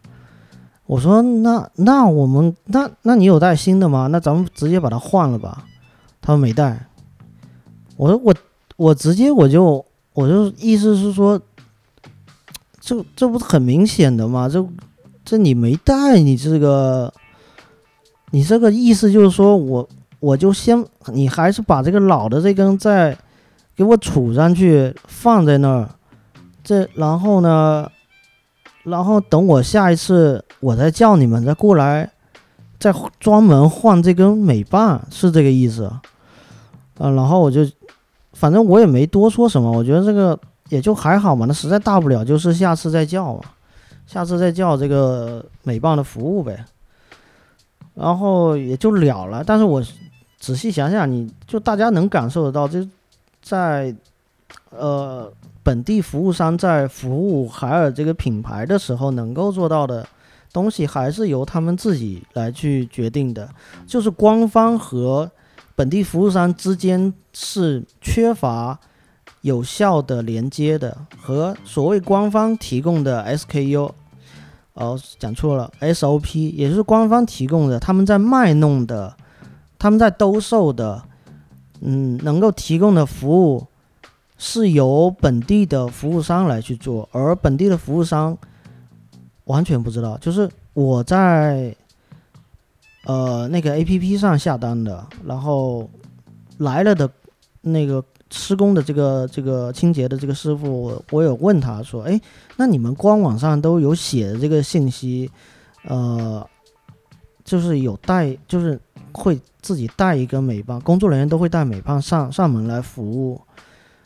[0.86, 4.08] 我说：“那那我们那那你有带新的吗？
[4.08, 5.64] 那咱们直接把它换了吧。”
[6.20, 6.88] 他说：“没带。”
[7.96, 8.34] 我说：“我
[8.80, 11.38] 我直接我就我就意思是说，
[12.80, 14.48] 这这不是很明显的吗？
[14.48, 14.66] 这
[15.22, 17.12] 这你没带，你这个。”
[18.32, 19.88] 你这个意思就是说，我
[20.20, 23.18] 我就先，你还是把这个老的这根再
[23.74, 25.90] 给我杵上去，放在那儿，
[26.62, 27.90] 这然后呢，
[28.84, 32.12] 然后等我下一次我再叫你们再过来，
[32.78, 35.90] 再专门换这根美棒，是这个意思。
[36.98, 37.64] 嗯，然后我就，
[38.40, 40.38] 反正我也没多说什么，我觉得这个
[40.70, 43.42] 也就还好嘛，那实在大不了就是下次再叫嘛，
[44.06, 46.64] 下次再叫这个美棒的服务呗。
[47.92, 49.84] 然后也就了了，但是我
[50.38, 52.88] 仔细想想，你就大家能感受得到，就
[53.42, 53.94] 在
[54.70, 55.30] 呃
[55.62, 60.06] 本地服务商在服务海尔这个品牌的时候，能够做到的
[60.50, 63.46] 东西，还是由他们自己来去决定的。
[63.86, 65.30] 就是官方和
[65.80, 68.78] 本地服务商之间是缺乏
[69.40, 73.90] 有效的连接的，和所谓官方提供的 SKU。
[74.74, 79.16] 哦，讲错了，SOP 也就是官方提供的，他们在卖弄的，
[79.78, 81.02] 他们在兜售的，
[81.80, 83.66] 嗯，能够提供的服务
[84.36, 88.36] 是由本地的服务商来去做，而本地的服务商
[89.44, 91.74] 完全不知道，就是我在
[93.04, 95.88] 呃那个 APP 上下单的，然后
[96.58, 97.10] 来了的
[97.62, 98.04] 那个。
[98.32, 102.20] 施工的这个这个清洁的这个师傅，我我有问他说，哎，
[102.56, 105.28] 那你们官网上都有写的这个信息，
[105.82, 106.48] 呃，
[107.44, 108.78] 就是有带，就是
[109.10, 113.40] 会自己带一个美棒，工作人员都会带美棒上上门来服务。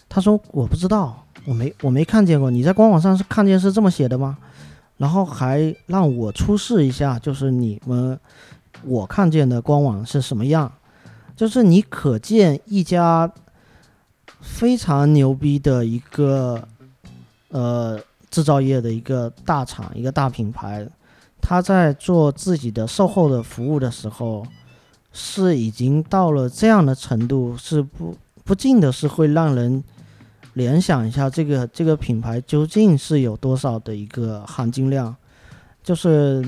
[0.09, 4.39] 他说我不知道，我没我没看见过，你在官网上是看见是这么写的吗？
[4.97, 8.19] 然后还让我出示一下，就是你们
[8.87, 10.73] 我看见的官网是什么样，
[11.37, 13.33] 就是你可见一家。
[14.41, 16.69] 非常牛逼的一个
[17.49, 20.87] 呃制造业的一个大厂，一个大品牌，
[21.41, 24.47] 他在做自己的售后的服务的时候，
[25.15, 28.15] 是已经到了这样的程度，是不
[28.45, 29.83] 不禁的是会让人
[30.53, 35.17] 联想一下，这个这个品牌究竟是有多少的一个含金量？
[35.83, 36.47] 就是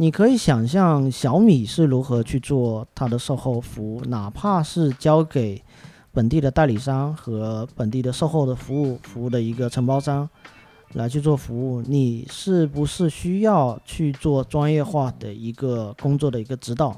[0.00, 5.60] 你可以想象小米是如何去做它的售后服务，哪怕是交给。
[6.12, 10.28] 本地的代理商和本地的售后的服务服务的一个承包商
[10.94, 16.96] 来去做服务，你是不是需要去做专业化的一个工作的一个指导？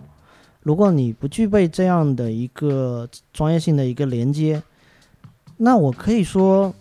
[0.63, 4.63] 如果你不具备这样的一个专业性的一个连接，
[5.57, 6.73] 那我可以说，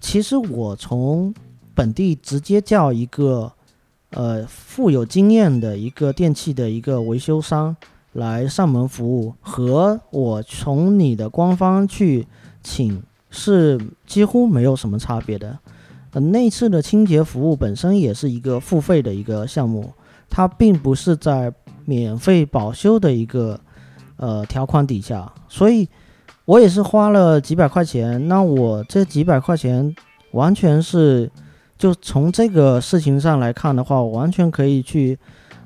[0.00, 1.32] 其实我从
[1.74, 3.50] 本地直接叫一个
[4.10, 7.76] 呃富有经验的一个电器的一个维修商
[8.12, 12.26] 来上门服务，和我从你的官方去
[12.62, 15.58] 请是几乎没有什么差别的。
[16.12, 19.92] 呃，那次的清洁服务本身也是一个付费的一个项目，
[20.28, 21.52] 它并不是在
[21.84, 23.60] 免费保修的一个
[24.16, 25.88] 呃条款底下，所以
[26.46, 28.26] 我也是花了几百块钱。
[28.26, 29.94] 那我这几百块钱
[30.32, 31.30] 完全是
[31.80, 35.18] 就从这个事情上来看的话，完全可以去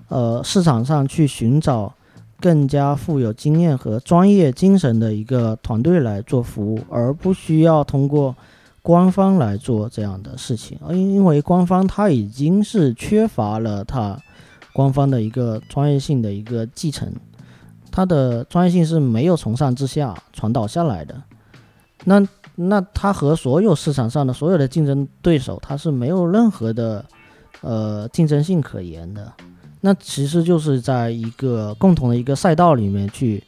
[0.09, 1.93] 呃市场上去寻找
[2.41, 8.35] 更加富有经验和专业精神的一个团队来做服务，而不需要通过。
[8.87, 14.15] 官方来做这样的事情，因因为官方他已经是缺乏了他
[14.75, 17.11] 官方的一个专业性的一个继承，
[17.91, 21.15] 他的专业性是没有从上至下传导下来的。
[22.05, 22.21] 那
[22.57, 27.05] 那他和所有市场上的所有的竞争对手，他是没有任何的
[27.61, 29.33] 呃竞争性可言的。
[29.81, 33.43] 那其实就是在一个共同的一个赛道里面去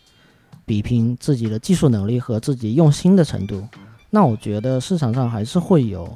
[0.64, 3.62] 比拼自己的技术能力和自己用心的程度。
[4.10, 6.06] 那我觉得市场上还是会有，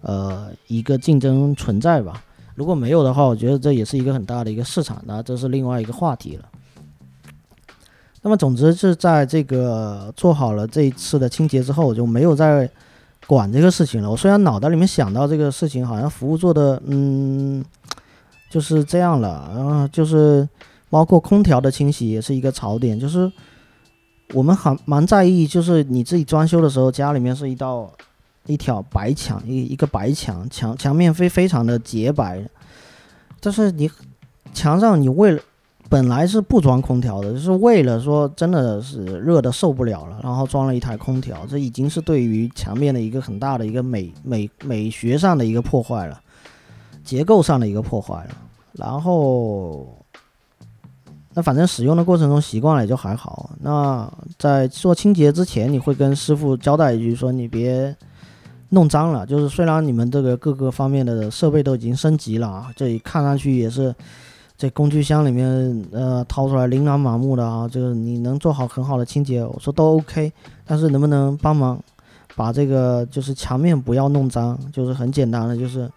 [0.00, 2.22] 呃，一个竞争存在吧。
[2.54, 6.44] 如果没有的话，我觉得这也是一个很大的一个市场，那这是另外一个话题了。
[8.22, 12.68] 那么，总之是在这个做好了这一次的清洁之后，我就没有再
[13.26, 14.10] 管这个事情了。
[14.10, 17.64] 我虽然脑袋里面想到这个事情，好像服务做的，嗯，
[18.50, 20.48] 就是这样了，然后就是
[20.90, 23.30] 包括空调的清洗也是一个槽点，就是。
[24.34, 27.90] 我们很蛮在意，就是你自己装修的时候，家里面是一道
[28.44, 32.46] 一条白墙，一一个白墙，墙墙面非非常的洁白。
[33.40, 33.90] 但是你
[34.52, 35.40] 墙上你为了
[35.88, 46.20] 本来是不装空调的，就是为了说真的是热的受不了了，然后装了一台空调，这已经是对于墙面的一个很大的一个美美美学上的一个破坏了，
[47.02, 48.30] 结构上的一个破坏了，
[48.72, 49.94] 然后。
[51.34, 53.50] 那反正使用的过程中习惯了也就还好。
[53.60, 57.94] 那在做清洁之前，你会跟师傅交代一句，说你别
[58.70, 59.24] 弄脏了。
[59.24, 63.94] 就是虽然你们这个各个方面的设备都已经升级了啊，这里看上去也是
[64.58, 70.32] 这工具箱里面呃掏出来琳琅满目的啊，就是你能做好很好的清洁，我说都 OK。
[70.66, 71.80] 但是能不能帮忙
[72.34, 75.88] 把这个就是墙面不要弄脏，就是很简单的，就是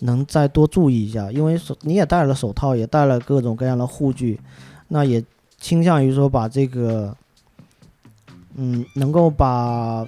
[0.00, 4.40] 能再多注意一下，因为手你也戴了手套，也戴了各种各样的护具。
[4.88, 5.24] 那也
[5.56, 7.16] 倾向于说把这个，
[8.56, 10.04] 嗯，能够把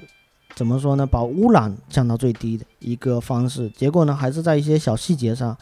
[0.56, 3.70] 怎么说呢，把污染降到最低的一个方式。
[3.70, 5.56] 结果呢，还是在一些小细节上，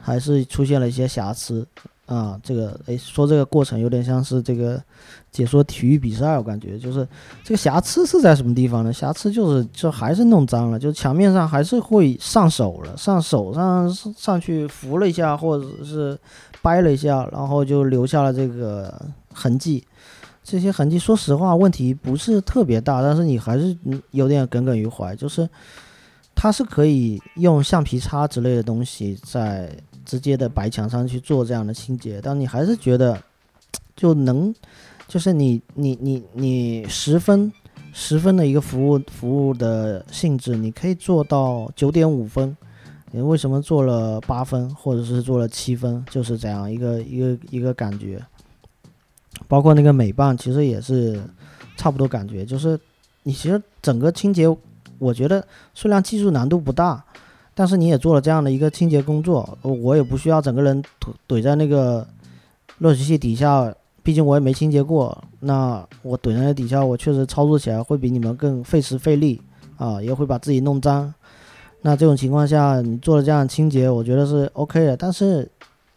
[0.00, 1.66] 还是出现了一些瑕疵
[2.06, 2.38] 啊。
[2.42, 4.82] 这个，诶，说这个过程有点像是这个
[5.30, 7.06] 解说体育比赛，我感觉就是
[7.44, 8.92] 这个瑕疵是在什么地方呢？
[8.92, 16.18] 瑕疵就是就还是弄脏了，就墙面上还是会上手了，上手上上去扶了一下，或者是。
[16.62, 18.94] 掰了一下，然后就留下了这个
[19.32, 19.82] 痕迹。
[20.44, 23.74] 这些痕迹，说实话，问题不是特别大，但是你还是
[24.10, 25.16] 有点耿耿于怀。
[25.16, 25.48] 就是
[26.34, 29.74] 它是可以用橡皮擦之类的东西在
[30.10, 33.16] 直接的白墙上去做这样的清洁，但你还是觉得
[33.94, 34.52] 就能，
[35.06, 37.52] 就是你你你你十分
[37.92, 42.56] 十分的一个服务服务的性质，你可以做到九点五分。
[43.12, 48.20] 你为什么做了八分，或者是做了七分，就是这样一个一个一个感觉。
[49.46, 51.22] 包括那个美棒，其实也是
[51.76, 52.44] 差不多感觉。
[52.44, 52.76] 就是
[53.22, 54.46] 你其实整个清洁，
[54.98, 57.04] 我觉得虽然技术难度不大，
[57.60, 62.06] 但是你也做了这样的一个清洁工作，我也不需要整个人怼怼在那个
[62.78, 63.70] 热水器底下，
[64.02, 65.22] 毕竟我也没清洁过。
[65.40, 69.42] 那我怼在那底下，我确实操作起来会比你们更费时费力
[69.76, 71.12] 啊，也会把自己弄脏。
[71.82, 74.96] 那这种情况下，你做了这样清洁，我觉得是 OK 的。
[74.96, 75.46] 但是，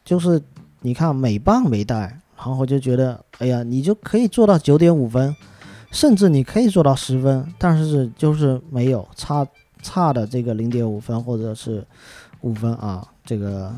[0.04, 0.42] 就是
[0.82, 5.34] 你看美棒没带，然后就觉得，哎呀，你就可以做到九点五分，
[5.92, 9.48] 甚至你可以做到十分，但是就是没有差
[9.84, 11.86] 差的这个零点五分或者是
[12.42, 13.08] 五分啊。
[13.24, 13.72] 这个，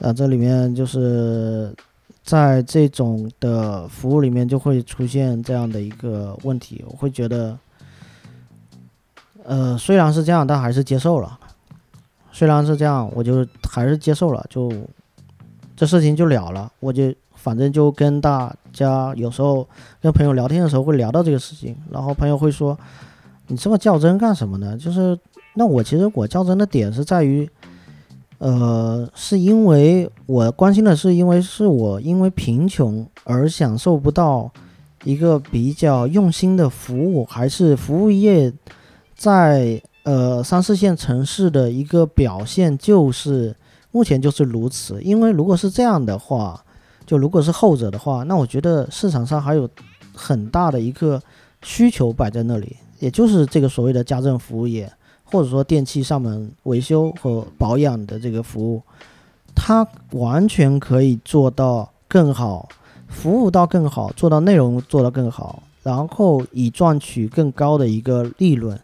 [0.00, 1.72] 啊，这里面就是
[2.24, 7.56] 在这种的服务里面就会出现这样的一个问题，我会觉得。
[9.48, 11.38] 呃，虽然是这样，但还是接受了。
[12.32, 14.72] 虽然是这样，我就还是接受了，就
[15.76, 16.72] 这事情就了了。
[16.80, 19.64] 我就反正就跟大家有时候
[20.02, 22.76] 跟朋友聊天的时候会聊到这个事情，然后朋友会说
[23.48, 25.18] ：“你这么较真干什么呢？”就是
[25.54, 27.48] 那我其实我较真的点是在于，
[28.38, 34.50] 呃，是因为我关心的是，因为是我因为贫穷而享受不到
[35.04, 38.52] 一个比较用心的服务，还是服务业
[39.14, 43.56] 在呃三四线城市的一个表现，就是
[43.92, 45.00] 目前就是如此。
[45.02, 46.62] 因为如果是这样的话，
[47.06, 49.68] 就如果是后者的话，那我觉得市场上还有
[50.14, 51.22] 很大的一个
[51.62, 54.90] 需求摆在那里，也就是这个所谓的家政服务业，
[55.24, 58.82] 或者说电器上门维修和保养的这个服务，
[59.54, 62.68] 它完全可以做到更好。
[63.08, 68.78] 服务到更好，做到内容做到更好，然后以赚取更高的一个利润，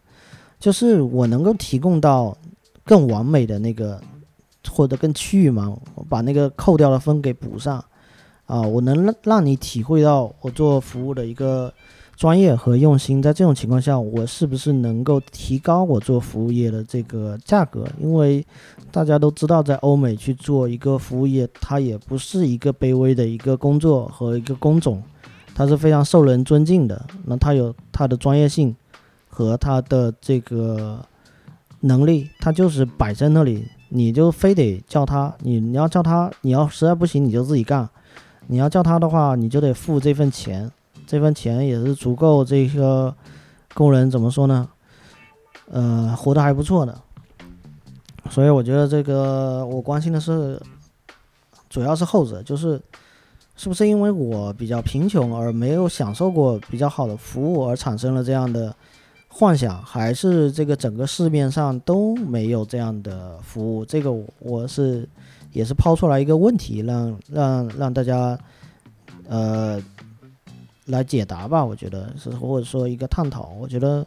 [0.61, 2.37] 就是我能够提供到
[2.85, 4.01] 更完美的那个，
[4.71, 5.77] 或者更趋于嘛，
[6.09, 7.85] 把那个扣掉的分给补上，
[8.47, 11.73] 啊，我能让你体会到我做服务的一个。
[12.15, 17.85] 专业和用心，在这种情况下，我是不是能够提高我做服务业的这个价格？
[18.01, 18.47] 因为
[18.93, 25.03] 大家都知道，在欧美去做一个服务业，它也不是一个卑微的一个工作和一个工种，
[25.55, 27.05] 它是非常受人尊敬的。
[27.25, 28.77] 那它有它的专业性
[29.27, 31.05] 和它的这个
[31.81, 37.89] 能力，它就是摆在那里，你就非得叫他，你你要叫他，你要实在不行你就自己干，
[38.47, 40.71] 你要叫他的话，你就得付这份钱。
[41.13, 43.15] 这份钱也是足够这个
[43.75, 44.67] 工人怎么说呢？
[45.71, 46.99] 呃，活得还不错的。
[48.31, 50.59] 所以我觉得这个我关心的是，
[51.69, 52.81] 主要是后者，就是
[53.57, 58.75] 是不是因为我比较贫穷而没有享受过比较好的服务而产生了这样的
[59.29, 63.85] 幻想，还是这个整个市面上都没有这样的服务？
[63.85, 65.07] 这个我是
[65.53, 68.39] 也是抛出来一个问题，让让让大家
[69.29, 69.79] 呃。
[70.87, 74.05] 来解答吧，我觉得是或者说一个探讨，我觉得，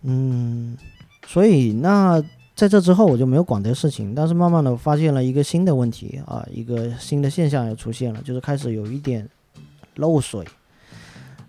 [0.00, 0.74] 嗯，
[1.26, 2.18] 所以那
[2.54, 9.28] 在这之后我就没有管这个事情，但是慢慢的发现了一个新的问题啊，一个新的现象又出现了，就是开始有一点
[9.96, 10.46] 漏水，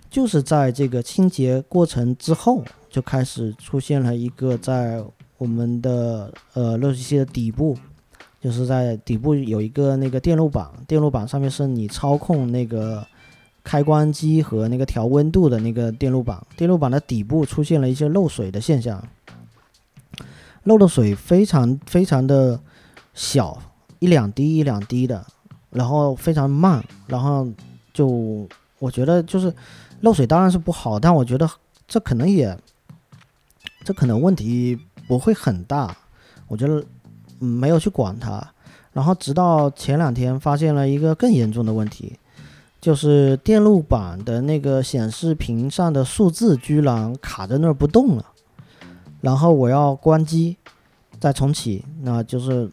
[0.10, 5.02] 就是在这个清洁过程之后就开始出现了一个在
[5.38, 7.78] 我们的呃热水器的底部，
[8.42, 13.08] 就是在底部有一个那个电路板，电路板上面是你操控那个。
[13.64, 19.02] 开关机和那个调温度的那个电路板，电路板的底部出现了一些漏水的现象，
[20.64, 22.60] 漏的水非常非常的
[23.14, 23.58] 小，
[24.00, 25.26] 一两滴一两滴的，
[25.70, 27.48] 然后非常慢，然后
[27.94, 28.46] 就
[28.80, 29.54] 我觉得就是
[30.02, 31.50] 漏水当然是不好，但我觉得
[31.88, 32.58] 这可能也
[33.86, 35.96] 这可能问题不会很大，
[36.48, 36.84] 我觉得
[37.40, 38.46] 没有去管它，
[38.92, 42.18] 然后直到前两天发现了一个更严重的问题。
[42.84, 48.26] 就是电路板的那个显示屏上的数字居然卡在那儿不动了，
[49.22, 50.58] 然后我要关机，
[51.18, 52.70] 再重启，那就是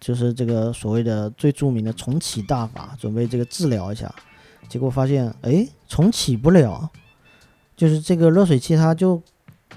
[0.00, 4.10] 就是这个所谓的最著名的重启大法，准备这个治疗一下，
[4.66, 6.88] 结果发现哎重启不了，
[7.76, 9.20] 就是这个热水器它就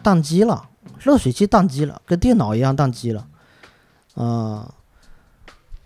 [0.02, 3.28] 宕机了，热水器宕机了，跟电脑一样宕机了，
[4.16, 4.66] 嗯，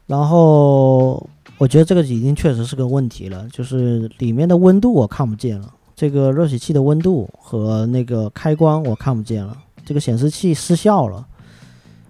[0.05, 1.27] 然后。
[1.63, 11.25] 我觉得这个已经确实是个问题了，就是里面的温度我看不见了，这个热水器的温度和那个开关我看不见了，这个显示器失效了，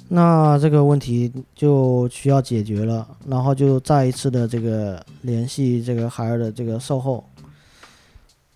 [0.07, 7.23] 那这个问题就需要解决了，然后就再一次的这个联系这个海尔的这个售后，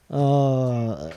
[0.08, 1.12] 呃，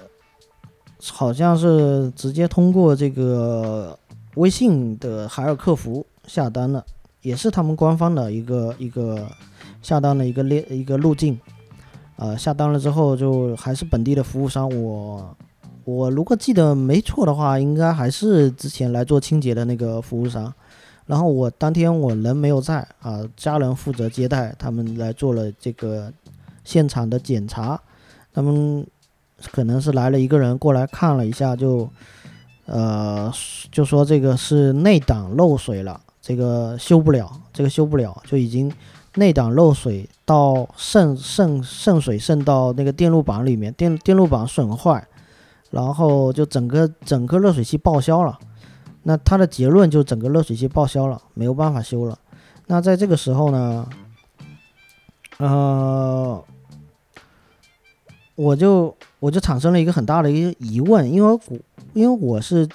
[1.11, 3.99] 好像是直接通过这个
[4.35, 6.85] 微信的海尔客服下单了，
[7.23, 9.27] 也是他们官方的一个一个。
[9.83, 11.39] 下单了一个列一个路径，
[12.17, 14.69] 呃，下单了之后就还是本地的服务商。
[14.69, 15.37] 我
[15.85, 20.53] 我如果记得没错的话，应该还是之前来做清洁的那个服务商。
[21.07, 26.13] 然后我当天我人没有在啊，家人负责接待，他们来做了这个
[26.63, 27.81] 现场的检查。
[28.33, 28.87] 他们
[29.51, 31.89] 可能是来了一个人过来看了一下，就
[32.67, 33.33] 呃
[33.73, 38.71] 就说这个是内挡漏水了，这个修不了，这个修不了，就已经。
[39.15, 45.05] 内档漏水到渗渗渗水渗到那个电路板里面，电电路板损坏，
[45.71, 48.39] 然后就整个整个热水器报销了。
[49.03, 52.17] 那他的结论就整个热水器报销了，没有办法修了。
[52.67, 53.89] 那在这个时候呢，
[55.39, 56.45] 呃，
[58.37, 61.59] 我就我就产生了一个很大的一个疑问，因为我
[61.95, 62.69] 因为我是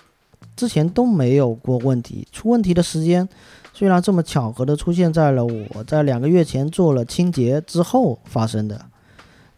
[0.55, 3.29] 之前都没有过问题，出问题的时间。
[3.75, 8.85] 虽然这么巧合的出现在了我在两个月前做了清洁之后发生的，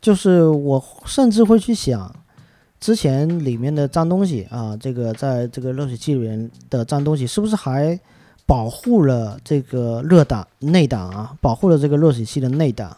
[0.01, 2.11] 就是我甚至会去想，
[2.79, 7.99] 之前里面的脏东西啊，这个在这个热水器里面的脏东西是不是还
[8.47, 12.97] 保护了这个热档内档啊，保护了这个热水器的内档？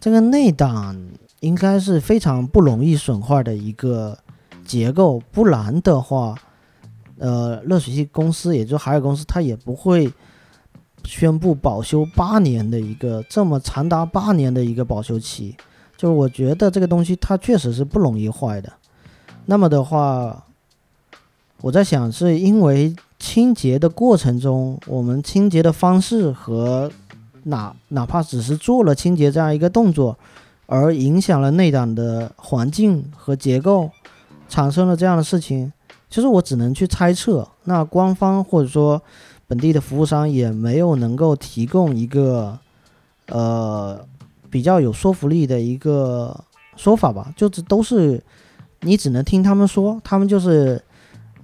[0.00, 0.96] 这个内档
[1.40, 4.16] 应该是非常不容易损坏的一个
[4.64, 6.36] 结构，不然的话，
[7.18, 10.08] 呃，热水器公司，也就海尔公司，它也不会
[11.04, 15.56] 宣布保修八年的一个这么长达八年的一个保修期。
[15.96, 18.72] 就是我觉得这个东西它确实是不容易坏的。
[19.46, 20.44] 那么的话，
[21.60, 26.90] 我在想，是因为清洁的过程中，我们清洁的方式和
[27.44, 30.18] 哪哪怕只是做了清洁这样一个动作，
[30.66, 33.90] 而影响了内胆的环境和结构，
[34.48, 35.72] 产生了这样的事情。
[36.10, 37.48] 其实我只能去猜测。
[37.64, 39.00] 那官方或者说
[39.52, 42.58] 本地的服务商也没有能够提供一个
[43.26, 44.00] 呃
[44.48, 46.42] 比较有说服力的一个
[46.76, 48.22] 说法吧，就是都是
[48.80, 50.82] 你只能听他们说，他们就是。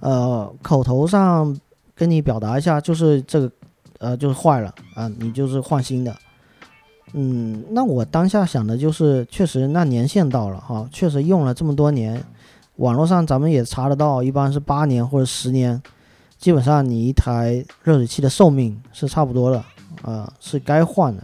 [0.01, 1.53] 呃，口头上
[1.93, 3.51] 跟你表达一下，就是这个，
[3.97, 6.15] 呃，就是坏了啊，你就是换新的。
[7.11, 12.23] 嗯，那我当下想的就是，确实那年限到了哈，确实用了这么多年，
[12.77, 15.83] 网络上咱们也查得到，一般是八年或者十年，
[16.39, 19.63] 基本上你一台热水器的寿命是差不多的，
[20.01, 21.21] 啊，是该换的。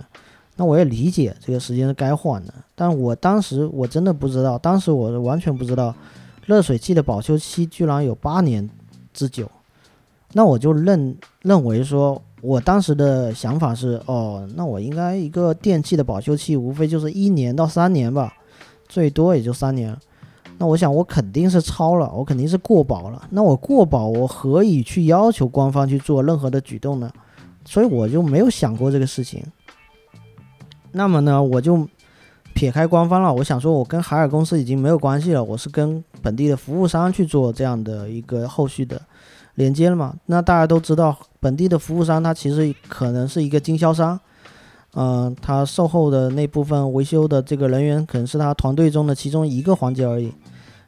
[0.58, 5.96] 那我也理解这个时间是该换的，但我当时我真的不知道，当时我完全不知道。
[6.46, 8.70] 热水器的保修期居然有八年
[9.14, 9.50] 之久，
[10.34, 18.32] 那我就认认为说，我当时的想法是，哦，那我应该一个电器的保修期无非就是一年到三年吧，
[18.88, 19.98] 最多也就三年。
[20.58, 23.22] 那我想我肯定是超了，我肯定是过保了。
[23.32, 27.12] 那我过保，我何以去要求官方去做任何的举动呢？
[27.66, 29.44] 所以我就没有想过这个事情。
[30.92, 31.88] 那么呢，我就。
[32.54, 39.02] 撇开官方了，我想说，我跟海尔公司已经没有关系了，我是跟本地的服务商去做这样的一个后续的
[39.56, 40.16] 连接了嘛？
[40.28, 44.18] 那大家都知道，本地的服务商他其实可能是一个经销商，
[44.96, 50.34] 嗯，他售后的那部分维修的这个人员可能是他团队中的其中一个环节而已。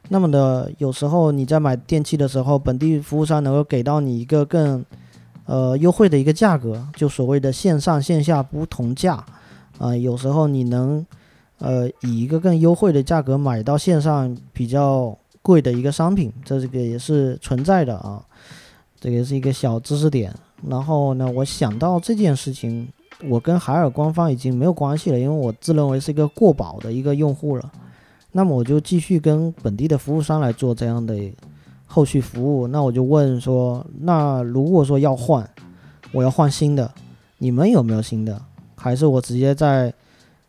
[0.08, 4.84] 那么的，有时候你在买电器的时候，本地服务商能够给到你一个更
[5.46, 9.24] 呃优惠的一个价格，就所谓的线上线下不同价
[9.78, 11.06] 啊，有时候你能。
[11.60, 18.22] 呃，以一个更优惠的价格买到线上比较贵的一个商品，这这个也是存在的啊，
[19.00, 20.32] 这个是一个小知识点。
[20.68, 22.88] 然后呢，我想到这件事情，
[23.24, 27.72] 我跟海尔官方已经没有关系了，因为我自认为是一个过保的一个用户了。
[28.32, 31.16] 那么我就继续跟本地的服务商来做这样的
[31.86, 32.66] 后续服务。
[32.66, 35.48] 那我就问说，那如果说要换，
[36.12, 36.90] 我要换新的，
[37.38, 38.40] 你们有没有新的？
[38.76, 39.92] 还是我直接在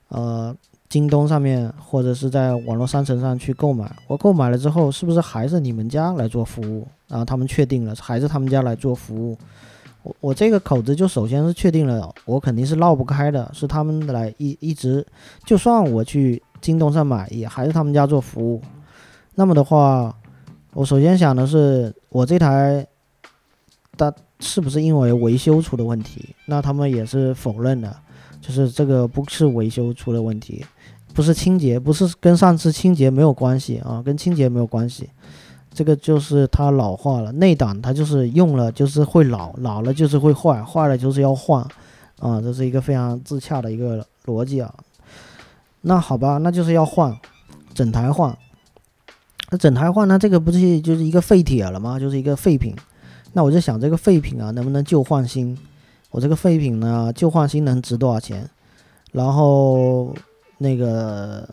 [0.10, 0.56] 呃？
[0.90, 6.88] 京东上面或者是在网络商城上去购买，我购买了之后，是不是还是你们家来做服务？
[7.08, 9.38] 然后他们确定了，还是他们家来做服务。
[10.04, 15.06] 我我这个口子就首先是确定了，我肯定是绕不开的，是他们来一一直，
[15.46, 18.62] 就算我去京东上买，也还是他们家做服务。
[19.36, 20.16] 那么的话，
[20.74, 22.86] 我首先想的是，我这台，
[23.98, 26.36] 它是不是因为维修出的问题？
[26.46, 27.96] 那他们也是否认的，
[28.42, 30.66] 就是这个不是维修出了问题。
[31.12, 35.10] 不是清洁，不是跟上次清洁没有关系啊，跟清洁没有关系，
[35.74, 41.62] 这个就是它老化了，内胆它就是用了就是会老，老了就是会坏，坏了就是要换，
[42.20, 44.74] 啊，这是一个非常自洽的一个逻辑啊。
[45.82, 47.16] 那好吧，那就是要换，
[47.74, 48.38] 整台换，
[49.52, 52.00] 那整台换，那这个不是就是一个废铁了吗？
[52.00, 52.76] 就是一个废品，
[53.34, 55.58] 那我就想这个废品啊，能不能旧换新？
[56.12, 58.50] 我这个废品呢，旧换新能值多少钱？
[59.12, 60.14] 然后。
[60.62, 61.48] 那个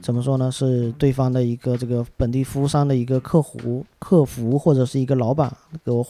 [0.00, 0.50] 怎么说呢？
[0.50, 6.06] 是对方的一个这个本地服务商的一个客服客服或者是一个老板给我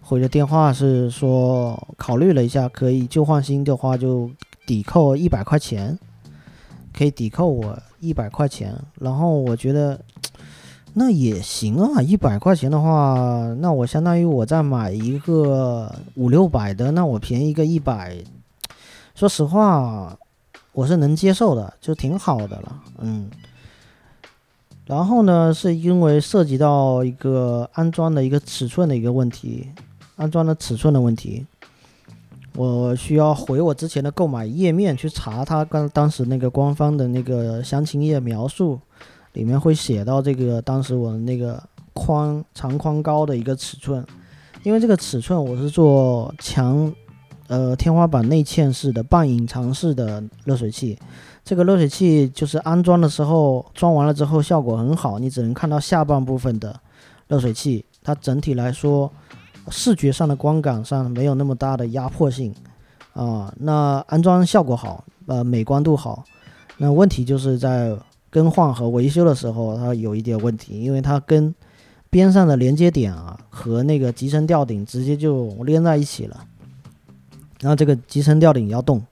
[0.00, 4.30] 回的电话，是说考虑了一下，可以旧换新的话就
[4.66, 5.98] 抵扣一百块钱，
[6.96, 8.74] 可以抵扣我一百块钱。
[9.00, 10.00] 然后我觉得
[10.94, 18.16] 那也行啊，一百块钱的话，那我相当于我再买一个五六百的，那我便宜个一百，
[19.14, 20.16] 说实话。
[20.74, 23.30] 我是能接受的，就挺好的了，嗯。
[24.86, 29.70] 然后呢，是因为涉及到一个安装的一个尺寸的一个问题，
[30.16, 31.46] 安装的尺寸的问题，
[32.54, 38.78] 我需要回我之前的购买页面去查它刚当时那个官方的那个详情页描述，
[39.32, 41.62] 里面会写到这个当时我那个
[41.94, 44.04] 宽长宽高的一个尺寸，
[44.64, 46.92] 因为这个尺寸我是做强。
[47.48, 50.98] 呃，天花板内嵌式的半隐藏式的热水器，
[51.44, 56.74] 这个热水器就是安装的时候装完了之后效果很好，你只能看到下半部分的
[57.28, 59.12] 热水器，它整体来说
[59.68, 62.54] 视觉上的观感上没有那么大的压迫性
[63.12, 63.52] 啊。
[63.58, 66.24] 那安装效果好，呃，美观度好，
[66.78, 67.94] 那问题就是在
[68.30, 71.54] 更换和维修的时候，它有一点问题，因为它跟
[72.08, 76.44] 边上的连接点啊和那个集成吊顶直接就连在一起了，
[77.64, 79.02] 然后这个集成吊顶要动，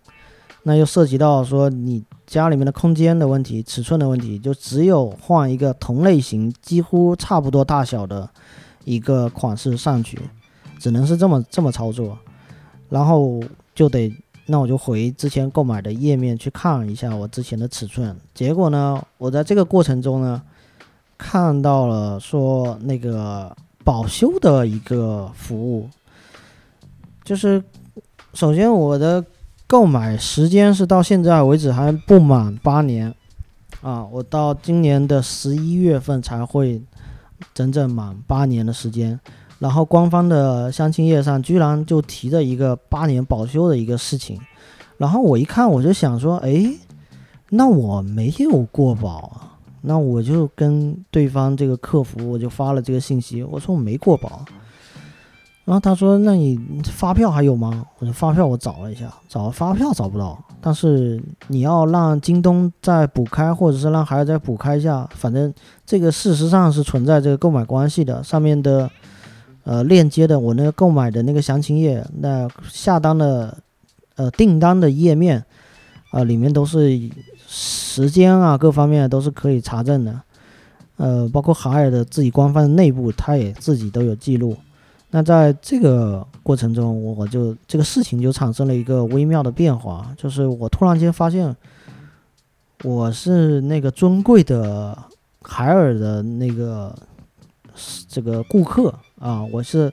[0.65, 8.29] 那又涉及到说你家里面的空间的问题、尺寸的问题，就只有换一个同类型、几乎差不多大小的
[8.85, 10.21] 一个款式上去，
[10.79, 12.19] 只能是这么这么操作，
[12.91, 13.43] 然后
[13.75, 14.15] 就得。
[14.45, 20.43] 那我就回之前购买的页面去看一下我之前的尺寸，结果呢，我在这个过程中呢，
[21.17, 25.89] 看到了说那个保修的一个服务，
[27.25, 27.63] 就是
[28.35, 29.25] 首先我的
[29.67, 33.15] 购买时间是到现在为止还不满八年。
[33.81, 36.81] 啊，我到今年的十一月份才会
[37.53, 39.19] 整整满八年的时间。
[39.59, 44.41] 然后官方的详情页上居然就提着一个八年保修的一个事情，
[44.97, 46.67] 然后我一看我就想说，哎，
[47.49, 54.45] 那我没有过保啊，那我就跟对方这个客服我就发了这个信息，我说我没过保，
[55.65, 57.87] 然后他说那你发票还有吗？
[57.99, 65.53] 我说发票我找了一下，找发票找不到，但是你要让京东再补开，或者是让孩子再补开一下，反正
[65.87, 68.91] 这个事实上是存在这个购买关系的上面的。
[69.65, 73.57] 呃，链接的我那个购买的那个详情页，那下单的
[74.17, 75.45] 呃订单的页面
[76.11, 77.01] 啊，里面都是
[77.47, 80.21] 时间啊，各方面都是可以查证的。
[80.97, 84.57] 呃，包括海尔的自己官方的内部，他也自己都有记录。
[85.13, 91.55] 那在这个过程中，我就这个事情就产生了一个微妙的变化，就是我突然间发现，
[92.83, 94.99] 我是那个尊贵的
[95.43, 96.93] 海尔的那个
[98.09, 98.93] 这个顾客。
[99.21, 99.93] 啊，我是，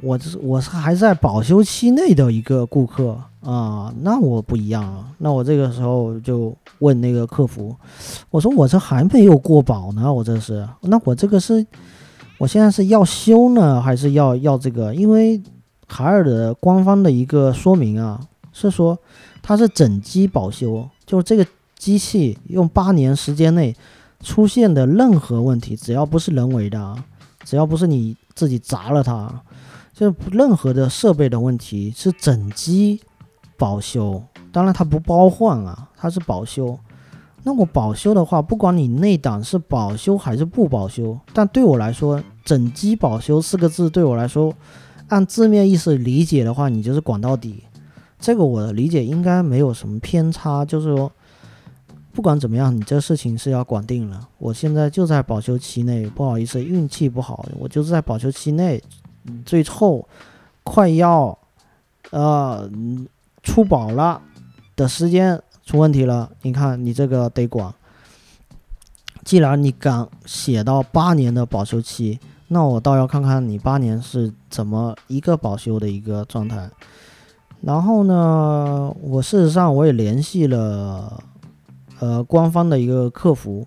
[0.00, 7.76] 我是我是还在保修期内的一个顾客啊，那我不一样啊，那我这个时候就问那个客服，
[8.30, 11.66] 我说我这还没有过保呢，我这是，那我这个是，
[12.42, 14.92] 我现在是要修呢，还是要要这个？
[14.92, 15.40] 因为
[15.86, 18.18] 海尔的官方的一个说明啊，
[18.52, 18.98] 是说
[19.40, 23.72] 它是整机保修，就是这个机器用八年时间内
[24.24, 26.96] 出现的任何问题，只要不是人为的，
[27.44, 28.16] 只要不是你。
[28.34, 29.30] 自己砸了它，
[29.92, 32.98] 就任何的设备的问题是整机
[33.58, 36.78] 保修，当然它不包换啊，它是保修。
[37.42, 44.54] 那我保修的话，不管你内胆是保修还是不保修，但对我来说，整机保修四个字对我来说，
[45.08, 47.64] 按字面意思理解的话，你就是管到底。
[48.18, 51.10] 这个我的理解应该没有什么偏差，就是说。
[52.14, 54.28] 不管怎么样，你这事情是要管定了。
[54.36, 58.82] 我现在就在保修期内，不好意思，运气不好，我就是在保修期内，
[59.46, 60.06] 最后
[60.62, 61.38] 快要
[62.10, 62.70] 呃
[63.42, 64.20] 出保了
[64.76, 65.40] 的时间
[65.72, 66.30] 出问题了。
[66.42, 67.72] 你看，你这个得管。
[69.24, 76.68] 既然你敢写到八年的保修期，那我倒要看看你八年是怎么一个保修的一个状态。
[77.62, 81.24] 然后呢，我事实上我也联系了。
[82.00, 83.64] 呃，官方的一个客服，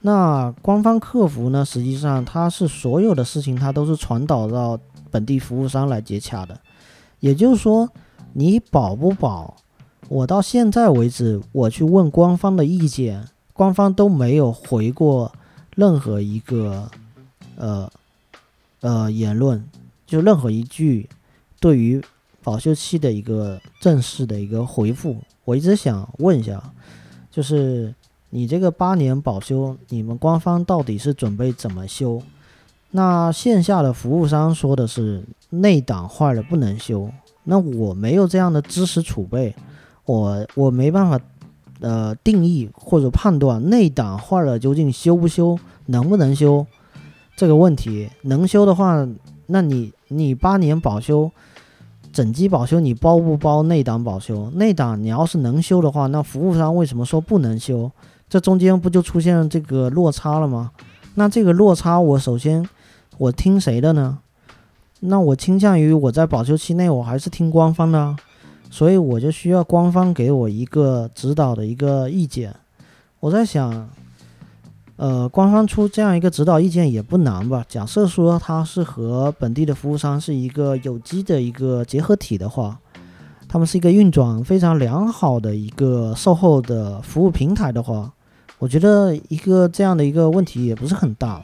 [0.00, 4.76] 那官方客服呢，实际上它是所有的事情，它都是传导到
[5.08, 6.58] 本地服务商来接洽的。
[7.20, 7.88] 也就是说，
[8.32, 9.54] 你保不保，
[10.10, 15.30] 我到现在为止，我去问官方的意见，官方都没有回过
[15.76, 16.90] 任何一个
[17.54, 17.88] 呃
[18.80, 19.64] 呃言论，
[20.04, 21.08] 就任何一句
[21.60, 22.02] 对于
[22.42, 25.16] 保修期的一个正式的一个回复。
[25.44, 26.60] 我一直想问一下。
[27.30, 27.94] 就是
[28.30, 32.20] 你这个八年保修，你们官方到底是准备怎么修？
[32.90, 37.08] 那线下的服务商说的是内档坏了不能修，
[37.44, 39.54] 那我没有这样的知识储备，
[40.10, 41.20] 我我没办法
[41.80, 46.66] 呃定义或者判断内档坏了究竟修不修，能不能修
[47.36, 48.10] 这个问题。
[48.22, 49.06] 能修的话，
[49.46, 51.30] 那你你八年保修。
[52.12, 54.50] 整机保修你包不包内档保修？
[54.56, 57.88] 内档你要是能修的话，那服务商为什么说不能修？
[58.28, 60.72] 这中间不就出现这个落差了吗？
[61.14, 62.68] 那这个落差，我首先
[63.16, 64.18] 我听谁的呢？
[64.98, 68.16] 那我倾向于我在保修期内我还是听官方的，
[68.70, 72.54] 所以我就需要官方给我一个指导的一个意见。
[73.18, 73.88] 我在想。
[75.02, 77.64] 呃，官方出这样一个指导意见也不难吧？
[77.66, 82.78] 假设说它是和本地的服务商是一个有机的一个结合体的话，
[83.48, 88.12] 他们是一个运转非常良好的一个售后的服务平台的话，
[88.58, 91.42] 我觉得一个这样的一个问题也不是很大。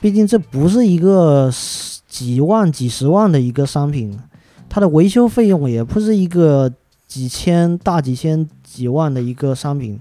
[0.00, 1.50] 毕竟这不是一个
[2.06, 4.16] 几万、几十万的一个商品，
[4.68, 6.72] 它的维修费用也不是一个
[7.06, 10.00] 几千、大几千、几万的一个商品。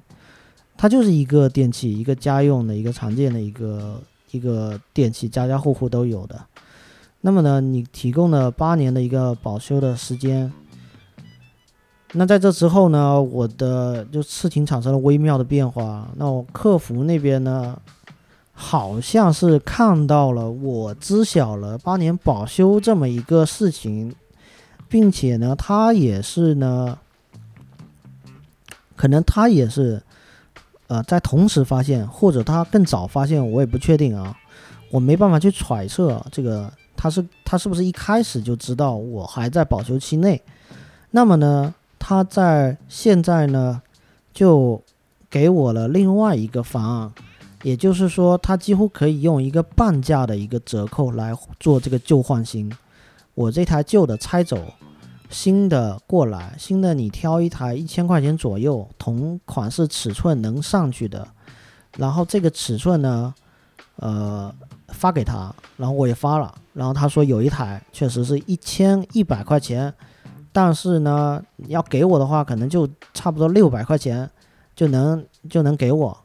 [0.76, 4.00] 它就是一个电器，一个家用的一个常见的一个
[4.30, 6.40] 一个电器，家家户户都有的。
[7.22, 10.52] 那么呢，你提供了八年的一个保修的时间。
[12.14, 16.08] 那在这之后呢，我的就事情产生了微妙的变化。
[16.16, 17.76] 那我客服那边呢，
[18.54, 24.16] 好像是看到了我知晓了八年保修这么一个事情，
[24.90, 26.98] 并且呢，他也是呢，
[28.96, 30.02] 可能他也是，
[30.88, 34.38] 呃，在同时发现，或者他更早发现，我也不确定啊，
[34.90, 40.42] 我没办法去揣测这个他是他是不是一开始就知道我还在保修期内。
[41.12, 41.74] 那么呢？
[42.00, 43.82] 他在现在呢，
[44.34, 44.82] 就
[45.30, 47.12] 给我了另外一个方案，
[47.64, 52.72] 也就是说，他几乎可以用一个半价的一个折扣来做这个旧换新。
[53.38, 54.58] 我这台旧的拆走，
[55.30, 61.28] 新的过来，新的你挑一台一千块钱左右，同款式尺寸能上去的，
[61.98, 63.32] 然后这个尺寸呢，
[63.98, 64.52] 呃，
[64.88, 69.94] 发给他，然后我也发了，然后他说有一台确实是一千一百块钱。
[70.52, 74.28] 但是呢，要给我的话，可能就差不多六百块钱
[74.76, 76.18] 就能就能给我，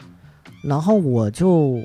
[0.65, 1.77] 然后我就，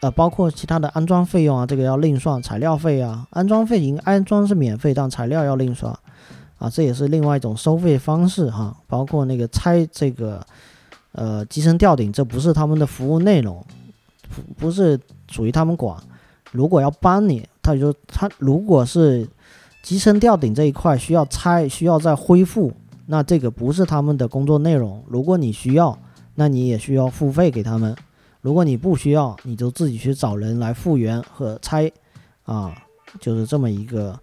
[0.00, 5.92] 呃，包括其他的安装费用啊，这个要另算，材料费啊，安装费应安装是免费，但材料要另算，
[6.58, 8.76] 啊，这也是另外一种收费方式哈。
[8.86, 10.44] 包括那个拆这个，
[11.12, 13.64] 呃，机身吊顶，这不是他们的服务内容，
[14.28, 14.98] 不不是
[15.30, 15.96] 属于他们管。
[16.52, 19.28] 如果要帮你，他就他如果是。
[19.82, 22.72] 机身吊顶这一块需要拆，需要再恢复，
[23.06, 25.00] 那这个不是他们的工作内容。
[25.06, 25.96] 如果你需要，
[26.34, 27.94] 那你也需要付费给他们；
[28.46, 31.90] 如果你不需要，你就自己去找人来复原和拆，
[32.44, 32.72] 啊，
[33.18, 34.16] 就是这么一个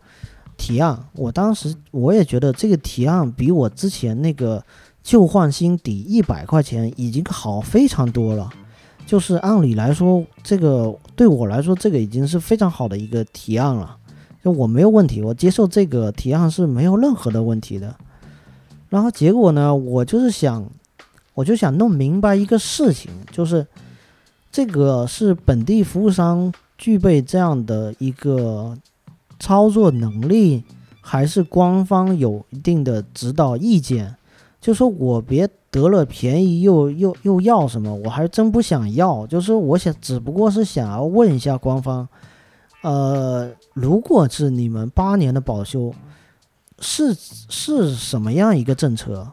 [0.56, 0.98] 提案。
[1.12, 4.64] 我当时我也觉得这个提案比我之前那个
[5.04, 8.50] 旧换新抵一百块钱已经好非常多了。
[9.06, 13.98] 就是按理来说，这个对我来说，这个已经是非常好的一个提案了。
[14.42, 17.94] 就我没有问题，我接受这个提案是没有任何的问题的。
[18.88, 20.66] 然后结果呢，我就是想，
[21.34, 23.68] 我就想弄明白一个事情，就是
[24.54, 28.78] 这个是本地服务商具备这样的一个
[29.40, 30.64] 操作能力，
[31.02, 34.16] 还是官方有一定的指导意见？
[34.62, 39.26] 就说我别得了便宜又又又要什么，我还真不想要。
[39.26, 42.08] 就是我想，只不过是想要问一下官方。
[42.84, 45.92] 呃，如果是你们八年的保修，
[46.78, 49.32] 是是什么样一个政策？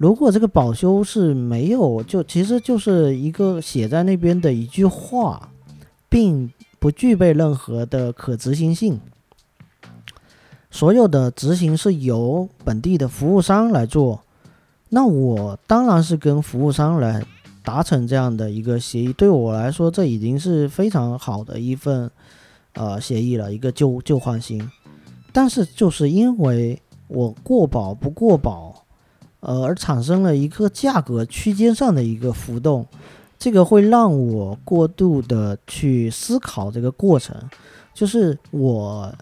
[0.00, 5.50] 如果这个保修是没有，就其实就是一个写在那边的一句话，
[6.08, 8.98] 并不具备任何的可执行性。
[10.70, 14.22] 所有的执行是由本地的服务商来做，
[14.88, 17.22] 那我当然是跟服务商来
[17.62, 19.12] 达成这样的一个协议。
[19.12, 22.10] 对我来说，这已经是非常好的一份。
[22.74, 24.70] 呃，协议了一个旧旧换新，
[25.32, 28.69] 但是就是因为我过保不过保，
[29.40, 32.86] 呃，而产生了一个价格区间上的一个浮动，
[33.38, 37.36] 这个会让我过度的去思考这个过程，
[37.92, 39.14] 就是我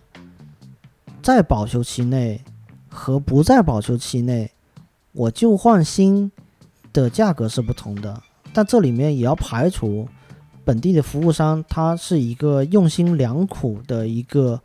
[1.22, 2.40] 在保修期内
[2.88, 4.50] 和不在保修期内，
[5.12, 6.30] 我旧换新
[6.92, 10.08] 的价格是不同的，但这里面也要排除。
[10.64, 14.60] 本地的服务商，他是一个用心良苦的一个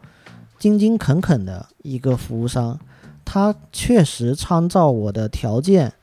[0.60, 2.78] 勤勤恳恳的一个服务商，
[3.26, 5.94] 他确实参照我的条件，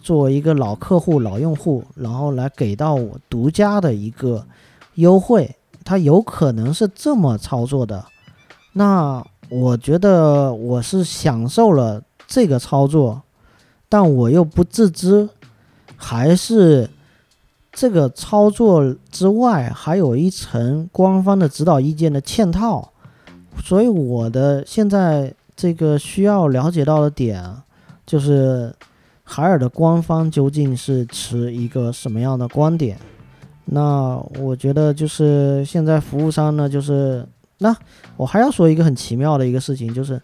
[0.00, 4.46] 作为一个老客户、老用户，然后来给到我独家的一个
[4.94, 8.04] 优惠，他有可能是这么操作的。
[8.72, 13.22] 那我觉得我是享受了这个操作，
[13.88, 15.28] 但我又不自知，
[15.96, 16.90] 还是。
[17.72, 22.90] 这个操作之外，还有一层官方的指导意见的嵌套，
[23.62, 27.44] 所以我的现在这个需要了解到的点，
[28.06, 28.74] 就是
[29.22, 32.96] 海尔的官方究竟是持一个什么样的观点？
[33.66, 37.76] 那我觉得就是现在服务商呢，就是那
[38.16, 40.18] 我还要说一个很奇妙的一个事情，就是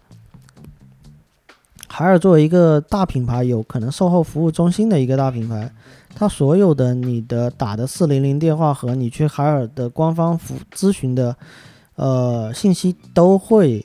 [1.87, 5.71] 海尔作为一个大品牌，有可能售后服务中心的一个大品牌。
[6.15, 11.37] 它所有的你的打的四零零电话和你去海尔的官方服咨询的，
[11.97, 13.85] 呃信息都会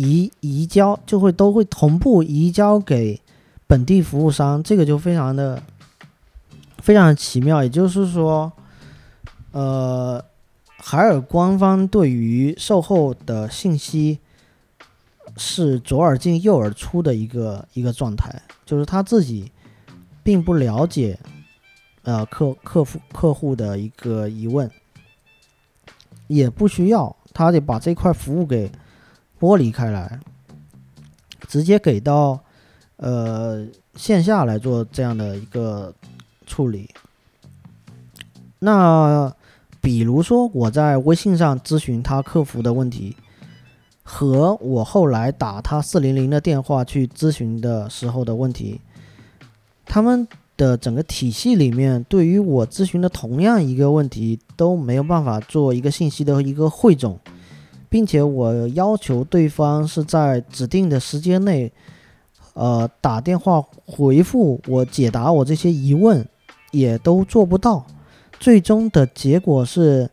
[0.00, 3.20] 移移交，就会都会同步移交给
[3.66, 5.62] 本地服务商，这个就非常的
[6.78, 7.62] 非常的奇妙。
[7.62, 8.52] 也就是说，
[9.50, 10.24] 呃，
[10.76, 14.18] 海尔官方对于售后的信息
[15.36, 19.50] 是左耳进右耳出的一个一个状态，就是他自己
[20.22, 21.18] 并不了解。
[22.04, 24.70] 呃客客户客户的一个疑问，
[26.26, 28.70] 也不需要，他得把这块服务给
[29.38, 30.20] 剥离开来，
[31.46, 32.38] 直接给到
[32.96, 33.66] 呃
[33.96, 35.94] 线下来做这样的一个
[36.46, 36.90] 处理。
[38.58, 39.32] 那
[39.80, 43.16] 比如说我在微信上咨询他客服的问题。
[44.10, 48.80] 和我后来打他四零零的电话去咨询的时候的问题，
[49.84, 50.26] 他们
[50.56, 57.20] 的整个体系里面对于我咨询的同样一个问题都没有办法做一个信息的一个汇总，
[57.88, 61.72] 并且我要求对方是在指定的时间内，
[62.54, 66.26] 呃打电话回复我解答我这些疑问，
[66.70, 67.86] 也都做不到。
[68.38, 70.10] 最终的结果是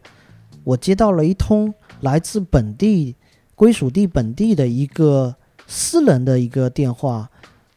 [0.64, 3.16] 我接到了一通来自本地。
[3.58, 5.34] 归属地本地的一个
[5.66, 7.30] 私人的一个电话，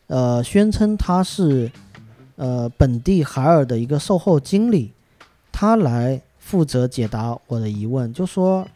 [0.09, 1.71] 呃，宣称他是
[2.35, 4.93] 呃本地海尔的一个售后经理，
[5.53, 8.13] 他来负责解答我的疑问。
[8.13, 8.67] 就说，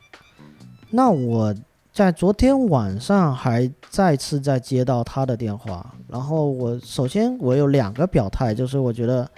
[0.95, 1.55] 那我
[1.93, 9.29] 在昨天晚上还再次再接到他的电话，然后我首先我有两个表态，就是我觉得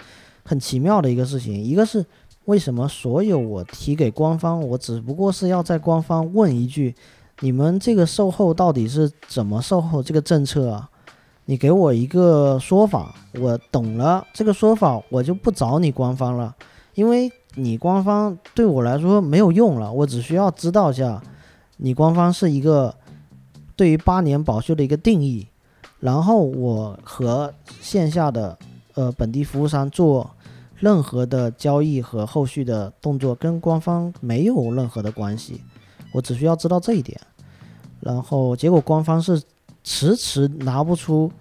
[0.43, 2.05] 很奇妙的一个事情，一个是
[2.45, 6.93] 为什么所有我提给官方，我只不过是要在官方问一句。
[7.41, 10.89] 你们这个售后到底是怎么售后这个政策啊？
[11.45, 16.55] 你给我一个说法，我懂了这个说法，我就不找你官方了，
[16.93, 19.91] 因为你官方对我来说没有用了。
[19.91, 21.21] 我只需要知道一下，
[21.77, 22.95] 你官方是一个
[23.75, 25.47] 对于八年保修的一个定义，
[25.99, 28.57] 然后我和线下的
[28.93, 30.31] 呃本地服务商做
[30.77, 35.61] 任何的交易和后续的动作，跟官方没有任何的关系。
[36.11, 37.19] 我只需要知道这一点，
[37.99, 39.41] 然后结果官方是
[39.83, 41.31] 迟迟拿不出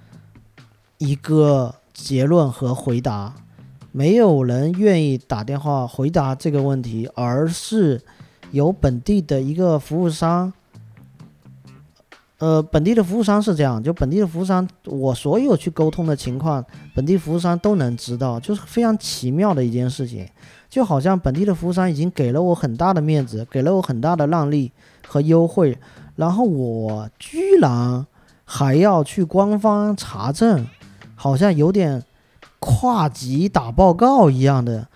[0.98, 3.34] 一个结论和回答，
[3.92, 8.02] 没有人愿意打电话回答这个问题，而是
[8.54, 10.52] 有本地的一个服务商，
[12.38, 20.24] 呃，本地的服务商是这样，就本地的服务商，我所有去沟通的情况，本地服务商都能知道，就是非常奇妙的一件事情。
[20.70, 24.70] 就好像本地的服务商已经给了我很大的面子，给了我很大的让利
[25.04, 25.76] 和优惠，
[26.14, 28.06] 然后我居然
[28.44, 30.64] 还要去官方查证，
[31.16, 32.04] 好像有点
[32.60, 34.86] 跨级打报告一样的，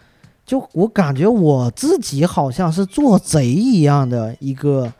[0.48, 4.90] 就我感觉我自己好像是做贼一样的一个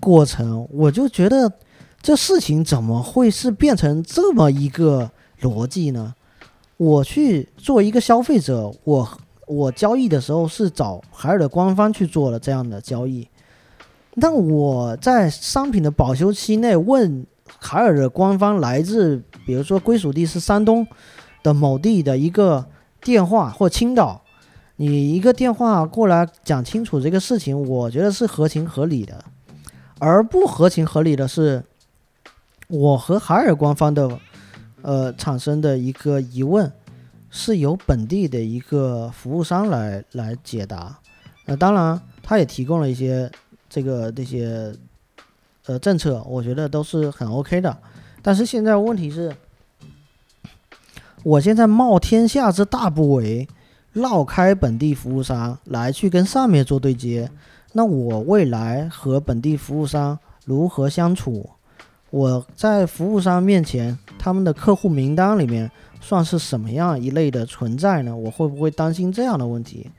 [0.00, 1.50] 过程，我就觉得
[2.02, 5.08] 这事情怎么会是变成这么一个
[5.40, 6.14] 逻辑呢？
[6.76, 9.08] 我去做一个消费者，我。
[9.48, 13.28] 我交易的时候是找海尔的官方去做了这样的交易，
[14.14, 17.24] 那我在商品的保修期内问
[17.60, 20.84] 海尔的官方来自，比如说归属地是山东
[21.44, 22.66] 的某地的一个
[23.00, 24.20] 电话或青岛，
[24.76, 29.24] 你一个电话过来讲清楚这个事情，我觉得是合情合理的，
[29.98, 31.64] 而不合情合理的是，
[32.68, 34.18] 我和海尔官方的
[34.82, 36.72] 呃产生的一个疑问。
[37.28, 40.98] 是由本地的一个服务商来来解答，
[41.44, 43.30] 那当然，他也提供了一些
[43.68, 44.74] 这个这些
[45.66, 47.76] 呃政策，我觉得都是很 OK 的。
[48.22, 49.36] 但是现在问题是，
[51.24, 53.46] 我现在冒天下之大不韪，
[53.96, 57.30] 绕开本地服务商来去跟上面做对接，
[57.72, 61.48] 那我未来和本地服务商如何相处？
[62.10, 65.70] 我在服务商面前，他们的客户名单里面。
[65.98, 68.14] 算是什么样一类的存在呢？
[68.14, 69.90] 我会不会担心这样的问题？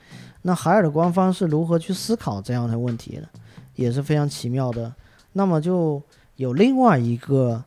[0.44, 3.28] 那海尔的官方是如何去思考这样的问题的？
[3.76, 4.94] 也是非常奇妙的。
[5.34, 6.02] 那么就
[6.38, 7.62] 有另外一个，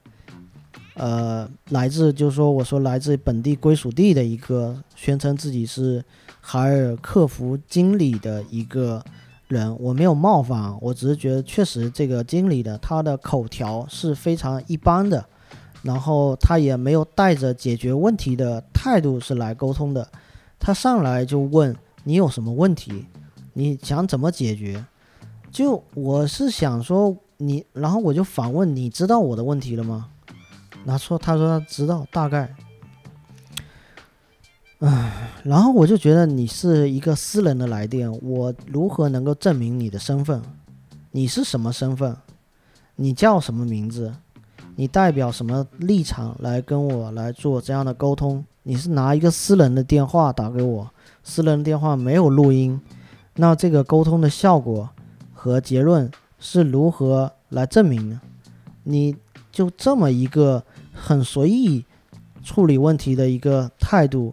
[0.95, 6.03] 呃，来自就是说我说来自本地归属地的一个宣称自己是
[6.41, 9.05] 海尔客服经理的一个
[9.49, 15.24] 人，我没有冒犯，我只是觉得确实这个经理的他的口条是非常一般的。
[15.82, 20.07] 然后他也没有带着解决问题的态度是来沟通的，
[20.59, 21.74] 他上来就问
[22.05, 23.07] 你有什么问题，
[23.55, 24.84] 你想怎么解决？
[25.51, 30.09] 就我是想说你，然后我就反问你知道我的问题了吗？
[30.86, 32.55] 他说他说他知道大概，
[34.81, 40.41] 唉，然后我就觉得你是一个私人的来电，我如何能够证明你的身份？
[41.11, 42.16] 你是什么身份？
[42.97, 44.14] 你叫什么名字？
[44.76, 48.43] 你代表什么立场来跟我来做这样的沟通？
[48.62, 50.91] 你是拿一个私人的电话打给我，
[51.22, 52.81] 私人电话没有录音，
[53.35, 54.89] 那这个沟通的效果
[55.35, 58.18] 和结论是如何来证明呢？
[58.85, 59.14] 你
[59.53, 60.64] 就这么一个
[60.95, 61.85] 很随意
[62.43, 64.33] 处理问题的一个态度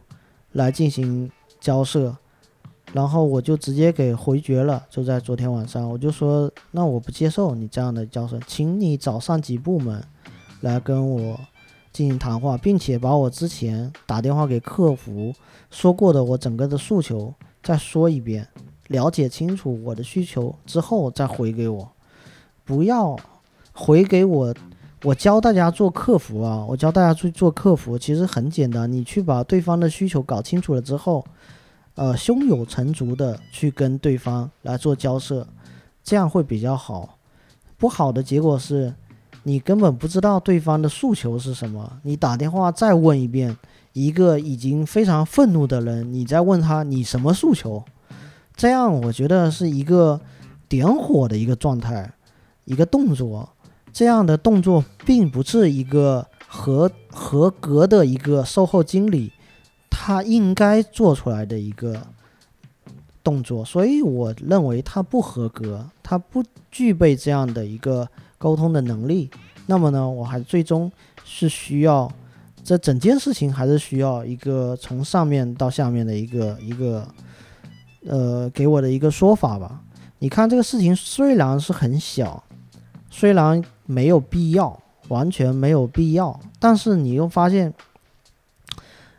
[0.58, 2.18] 来进行交涉，
[2.91, 10.03] 然后我就直接给回绝了，就在昨天晚上，我就说那我不接受你这样的交涉，请你找上级部门
[10.62, 11.39] 来跟我
[11.93, 15.32] 进行谈话，并且把我之前打电话给客服
[15.70, 17.32] 说过的我整个的诉求
[17.62, 18.47] 再说一遍，
[18.88, 21.88] 了解清楚我的需求之后再回给我，
[22.66, 23.16] 不要
[23.74, 24.55] 回给我。
[25.08, 31.26] 我教大家做客服啊，我教大家去做客服，其实很简单，你去把对方的需求搞清楚了之后，
[31.95, 35.47] 呃，胸有成竹的去跟对方来做交涉，
[36.03, 37.18] 这样会比较好。
[37.78, 38.93] 不好的结果是，
[39.43, 43.55] 你根本不知道对方的诉求是什么，你打电话再问一遍，
[43.93, 47.82] 一个已经非常愤怒的人，你再问他你什么诉求，
[48.58, 50.20] 这样我觉得是一个
[50.68, 52.12] 点火的一个状态，
[52.66, 53.47] 一个动作。
[53.98, 59.32] 这样的动作并不是一个合合格的一个售后经理
[59.89, 62.00] 他应该做出来的一个
[63.24, 69.32] 动作，所以我认为他不合格，他不具备这样的一个沟通的能力。
[69.66, 70.91] 那么呢，我还最终
[71.26, 72.08] 是需要
[72.64, 77.08] 这整件事情还是需要一个从上面到下面的一个一个
[78.06, 79.82] 呃给我的一个说法吧。
[80.20, 82.43] 你看这个事情虽然是很小，
[83.10, 83.60] 虽然。
[83.88, 86.40] 没有必要，完全没有必要。
[86.60, 87.74] 但是你又发现，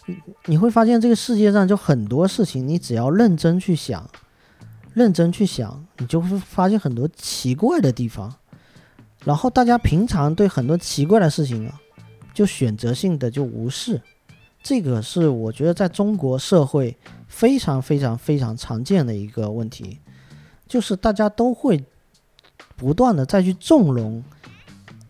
[0.06, 4.08] 你你会发现这个世界上就很多事情，你只要认真去想，
[4.94, 8.32] 认真去想，你就会发现很多奇怪的地方。
[9.24, 11.80] 然后大家平常对很多奇怪的事情啊，
[12.32, 14.00] 就选择性的就无视。
[14.62, 16.96] 这个是我觉得在中国社会
[17.26, 19.98] 非常非常非常常见的一个问题，
[20.66, 21.82] 就是大家都会
[22.76, 24.22] 不断的再去纵容。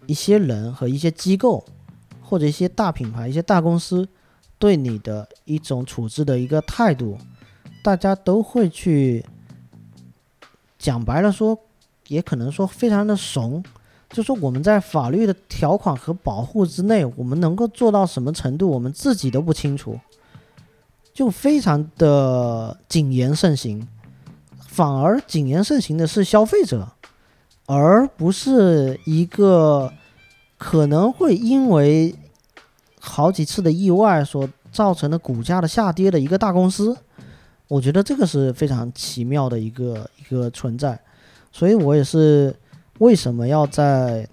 [0.08, 1.62] 一些人和一些机构，
[2.22, 4.08] 或者一些大品牌、一些大公司
[4.58, 7.18] 对你的一种处置的一个态度，
[7.82, 9.22] 大家都会去
[10.78, 11.58] 讲白了说，
[12.06, 13.62] 也可能说非常的怂，
[14.08, 20.00] 就说我们在法律的条款和保护之内，我们能够做到什么程度，我们自己都不清楚，
[21.12, 23.86] 就非常的谨言慎行，
[24.58, 26.88] 反而谨言慎行的是消费者。
[27.70, 29.92] 而不是一个
[30.58, 32.14] 可能会因为
[33.00, 36.96] 好几次的意外所造成的股价的下跌的一个大公司，
[37.68, 41.00] 我觉得这个是非常奇妙的一个一个存在，
[41.52, 42.54] 所以我也是
[42.98, 44.28] 为什么要在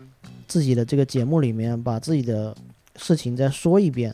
[0.47, 2.55] 自己的这个节目里面把自己的
[2.95, 4.13] 事情再说一遍。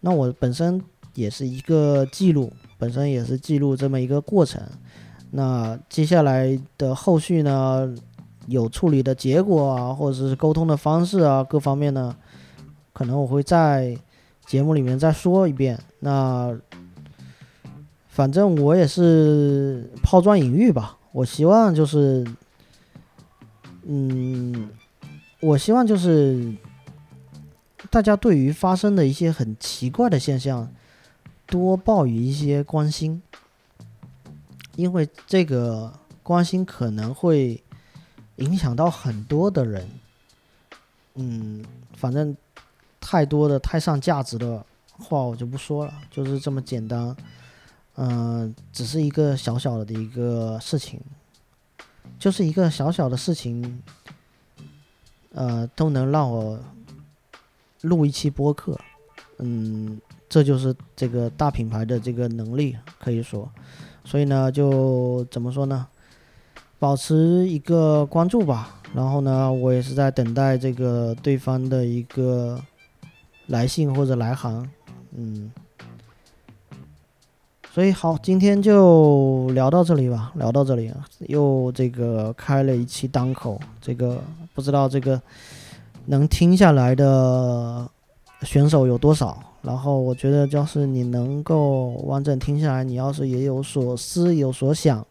[0.00, 0.80] 那我本身
[1.14, 4.62] 也是一个记录，本身也是记录这么一个过程。
[5.32, 7.94] 那接下来的后续呢？
[8.50, 12.16] 有处理的结果啊，或者是沟通的方式啊，各方面呢，
[12.92, 13.96] 可能我会在
[14.44, 15.80] 节目里面再说一遍。
[16.00, 16.58] 那
[18.08, 20.98] 反正我也是 抛砖引玉吧。
[21.12, 22.26] 我希望就是，
[23.84, 24.68] 嗯，
[25.40, 26.52] 我希望就是
[27.88, 30.68] 大家对于发生的一些很奇怪的现象，
[31.46, 33.22] 多抱以一些关心，
[34.74, 35.92] 因为这个
[36.24, 37.62] 关心可能会。
[38.40, 39.88] 影响到很多的人，
[41.14, 41.64] 嗯，
[41.94, 42.36] 反正
[43.00, 44.64] 太多的太上价值的
[44.98, 47.16] 话我就不说了，就是这么简单，
[47.96, 51.00] 嗯，只是一个小小的一个事情，
[52.18, 53.82] 就是一个小小的事情，
[55.32, 56.58] 呃，都能让我
[57.82, 58.78] 录一期播客，
[59.38, 63.50] 嗯，这就是这个大品牌的这个能力，可以说，
[64.04, 65.86] 所以呢，就怎么说呢？
[66.80, 72.58] 保持一个关注吧，然后呢，我也是在等待这个对方的一个
[73.48, 74.66] 来信或者来函，
[75.14, 75.52] 嗯，
[77.70, 80.90] 所以好，今天就聊到这里吧，聊到这里，
[81.28, 84.18] 又这个开了一期单口，这个
[84.54, 85.20] 不知道这个
[86.06, 87.86] 能听下来的
[88.40, 95.06] 选手有多少，然后我觉得，就是你能够完整听下来，你要是也有所思有所想。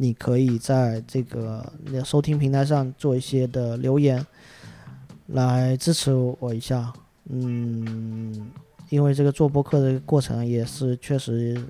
[0.00, 1.70] 你可以在这个
[2.04, 4.24] 收听平台上做一些的留言，
[5.26, 6.92] 来支持我一下。
[7.28, 8.50] 嗯，
[8.88, 11.60] 因为这个做播客的过程也是确实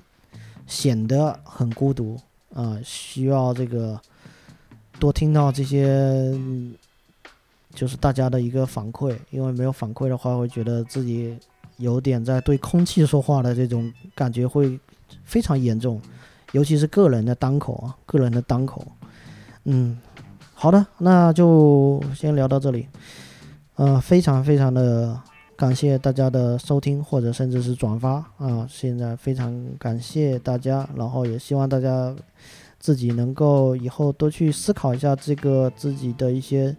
[0.67, 2.17] 显得很孤独
[2.53, 3.99] 啊，需要这个
[4.99, 6.31] 多听到这些，
[7.73, 9.17] 就是大家的一个反馈。
[9.31, 11.35] 因为没有反馈的话，会觉得自己
[11.77, 14.79] 有点在对空气说话的这种感觉会
[15.23, 15.99] 非常严重。
[16.51, 18.85] 尤其是个人的单口啊，个人的单口，
[19.65, 19.97] 嗯，
[20.53, 22.87] 好的，那就先聊到这里，
[23.75, 25.19] 呃，非常非常的
[25.55, 28.65] 感谢大家的收听或者甚至是转发啊！
[28.69, 32.15] 现在非常感谢大家，然后也希望大家
[32.79, 36.75] 自己能够以后多去思考一下这个自己的一些，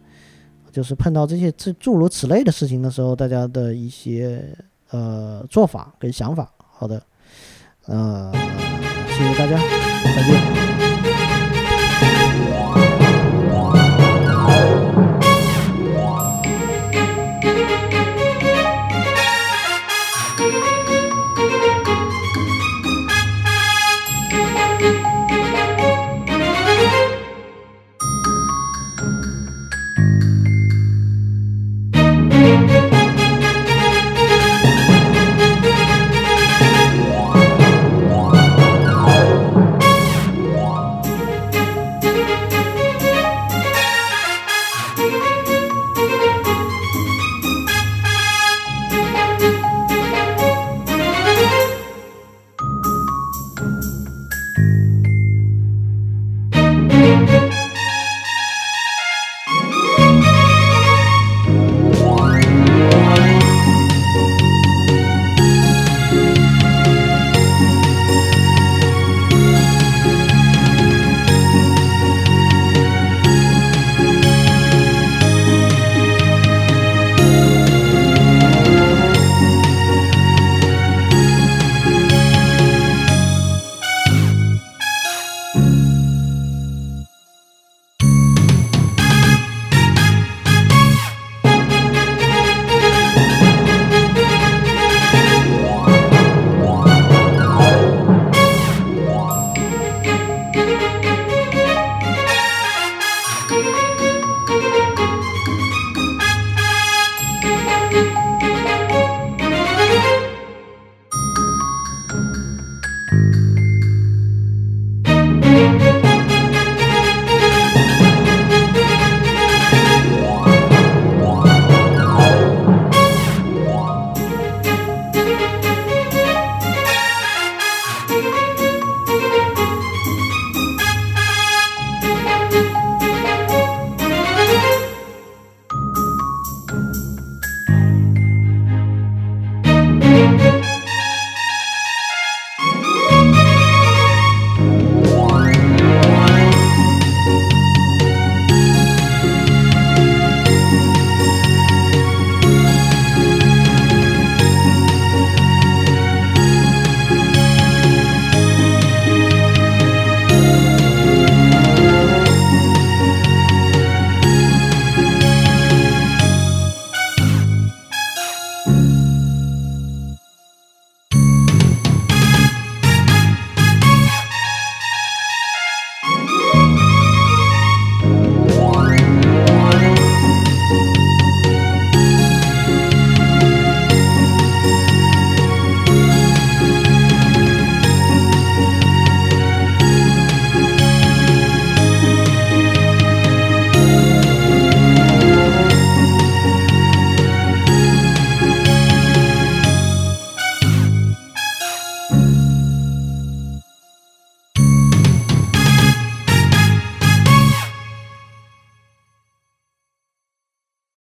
[0.73, 4.57] 就是碰到这些这诸如此类的事情的时候，大家的一些
[4.91, 6.51] 呃做法跟想法。
[6.59, 7.03] 好的，
[7.85, 8.33] 呃，
[9.21, 9.59] 谢谢大家，
[10.17, 10.90] 再见。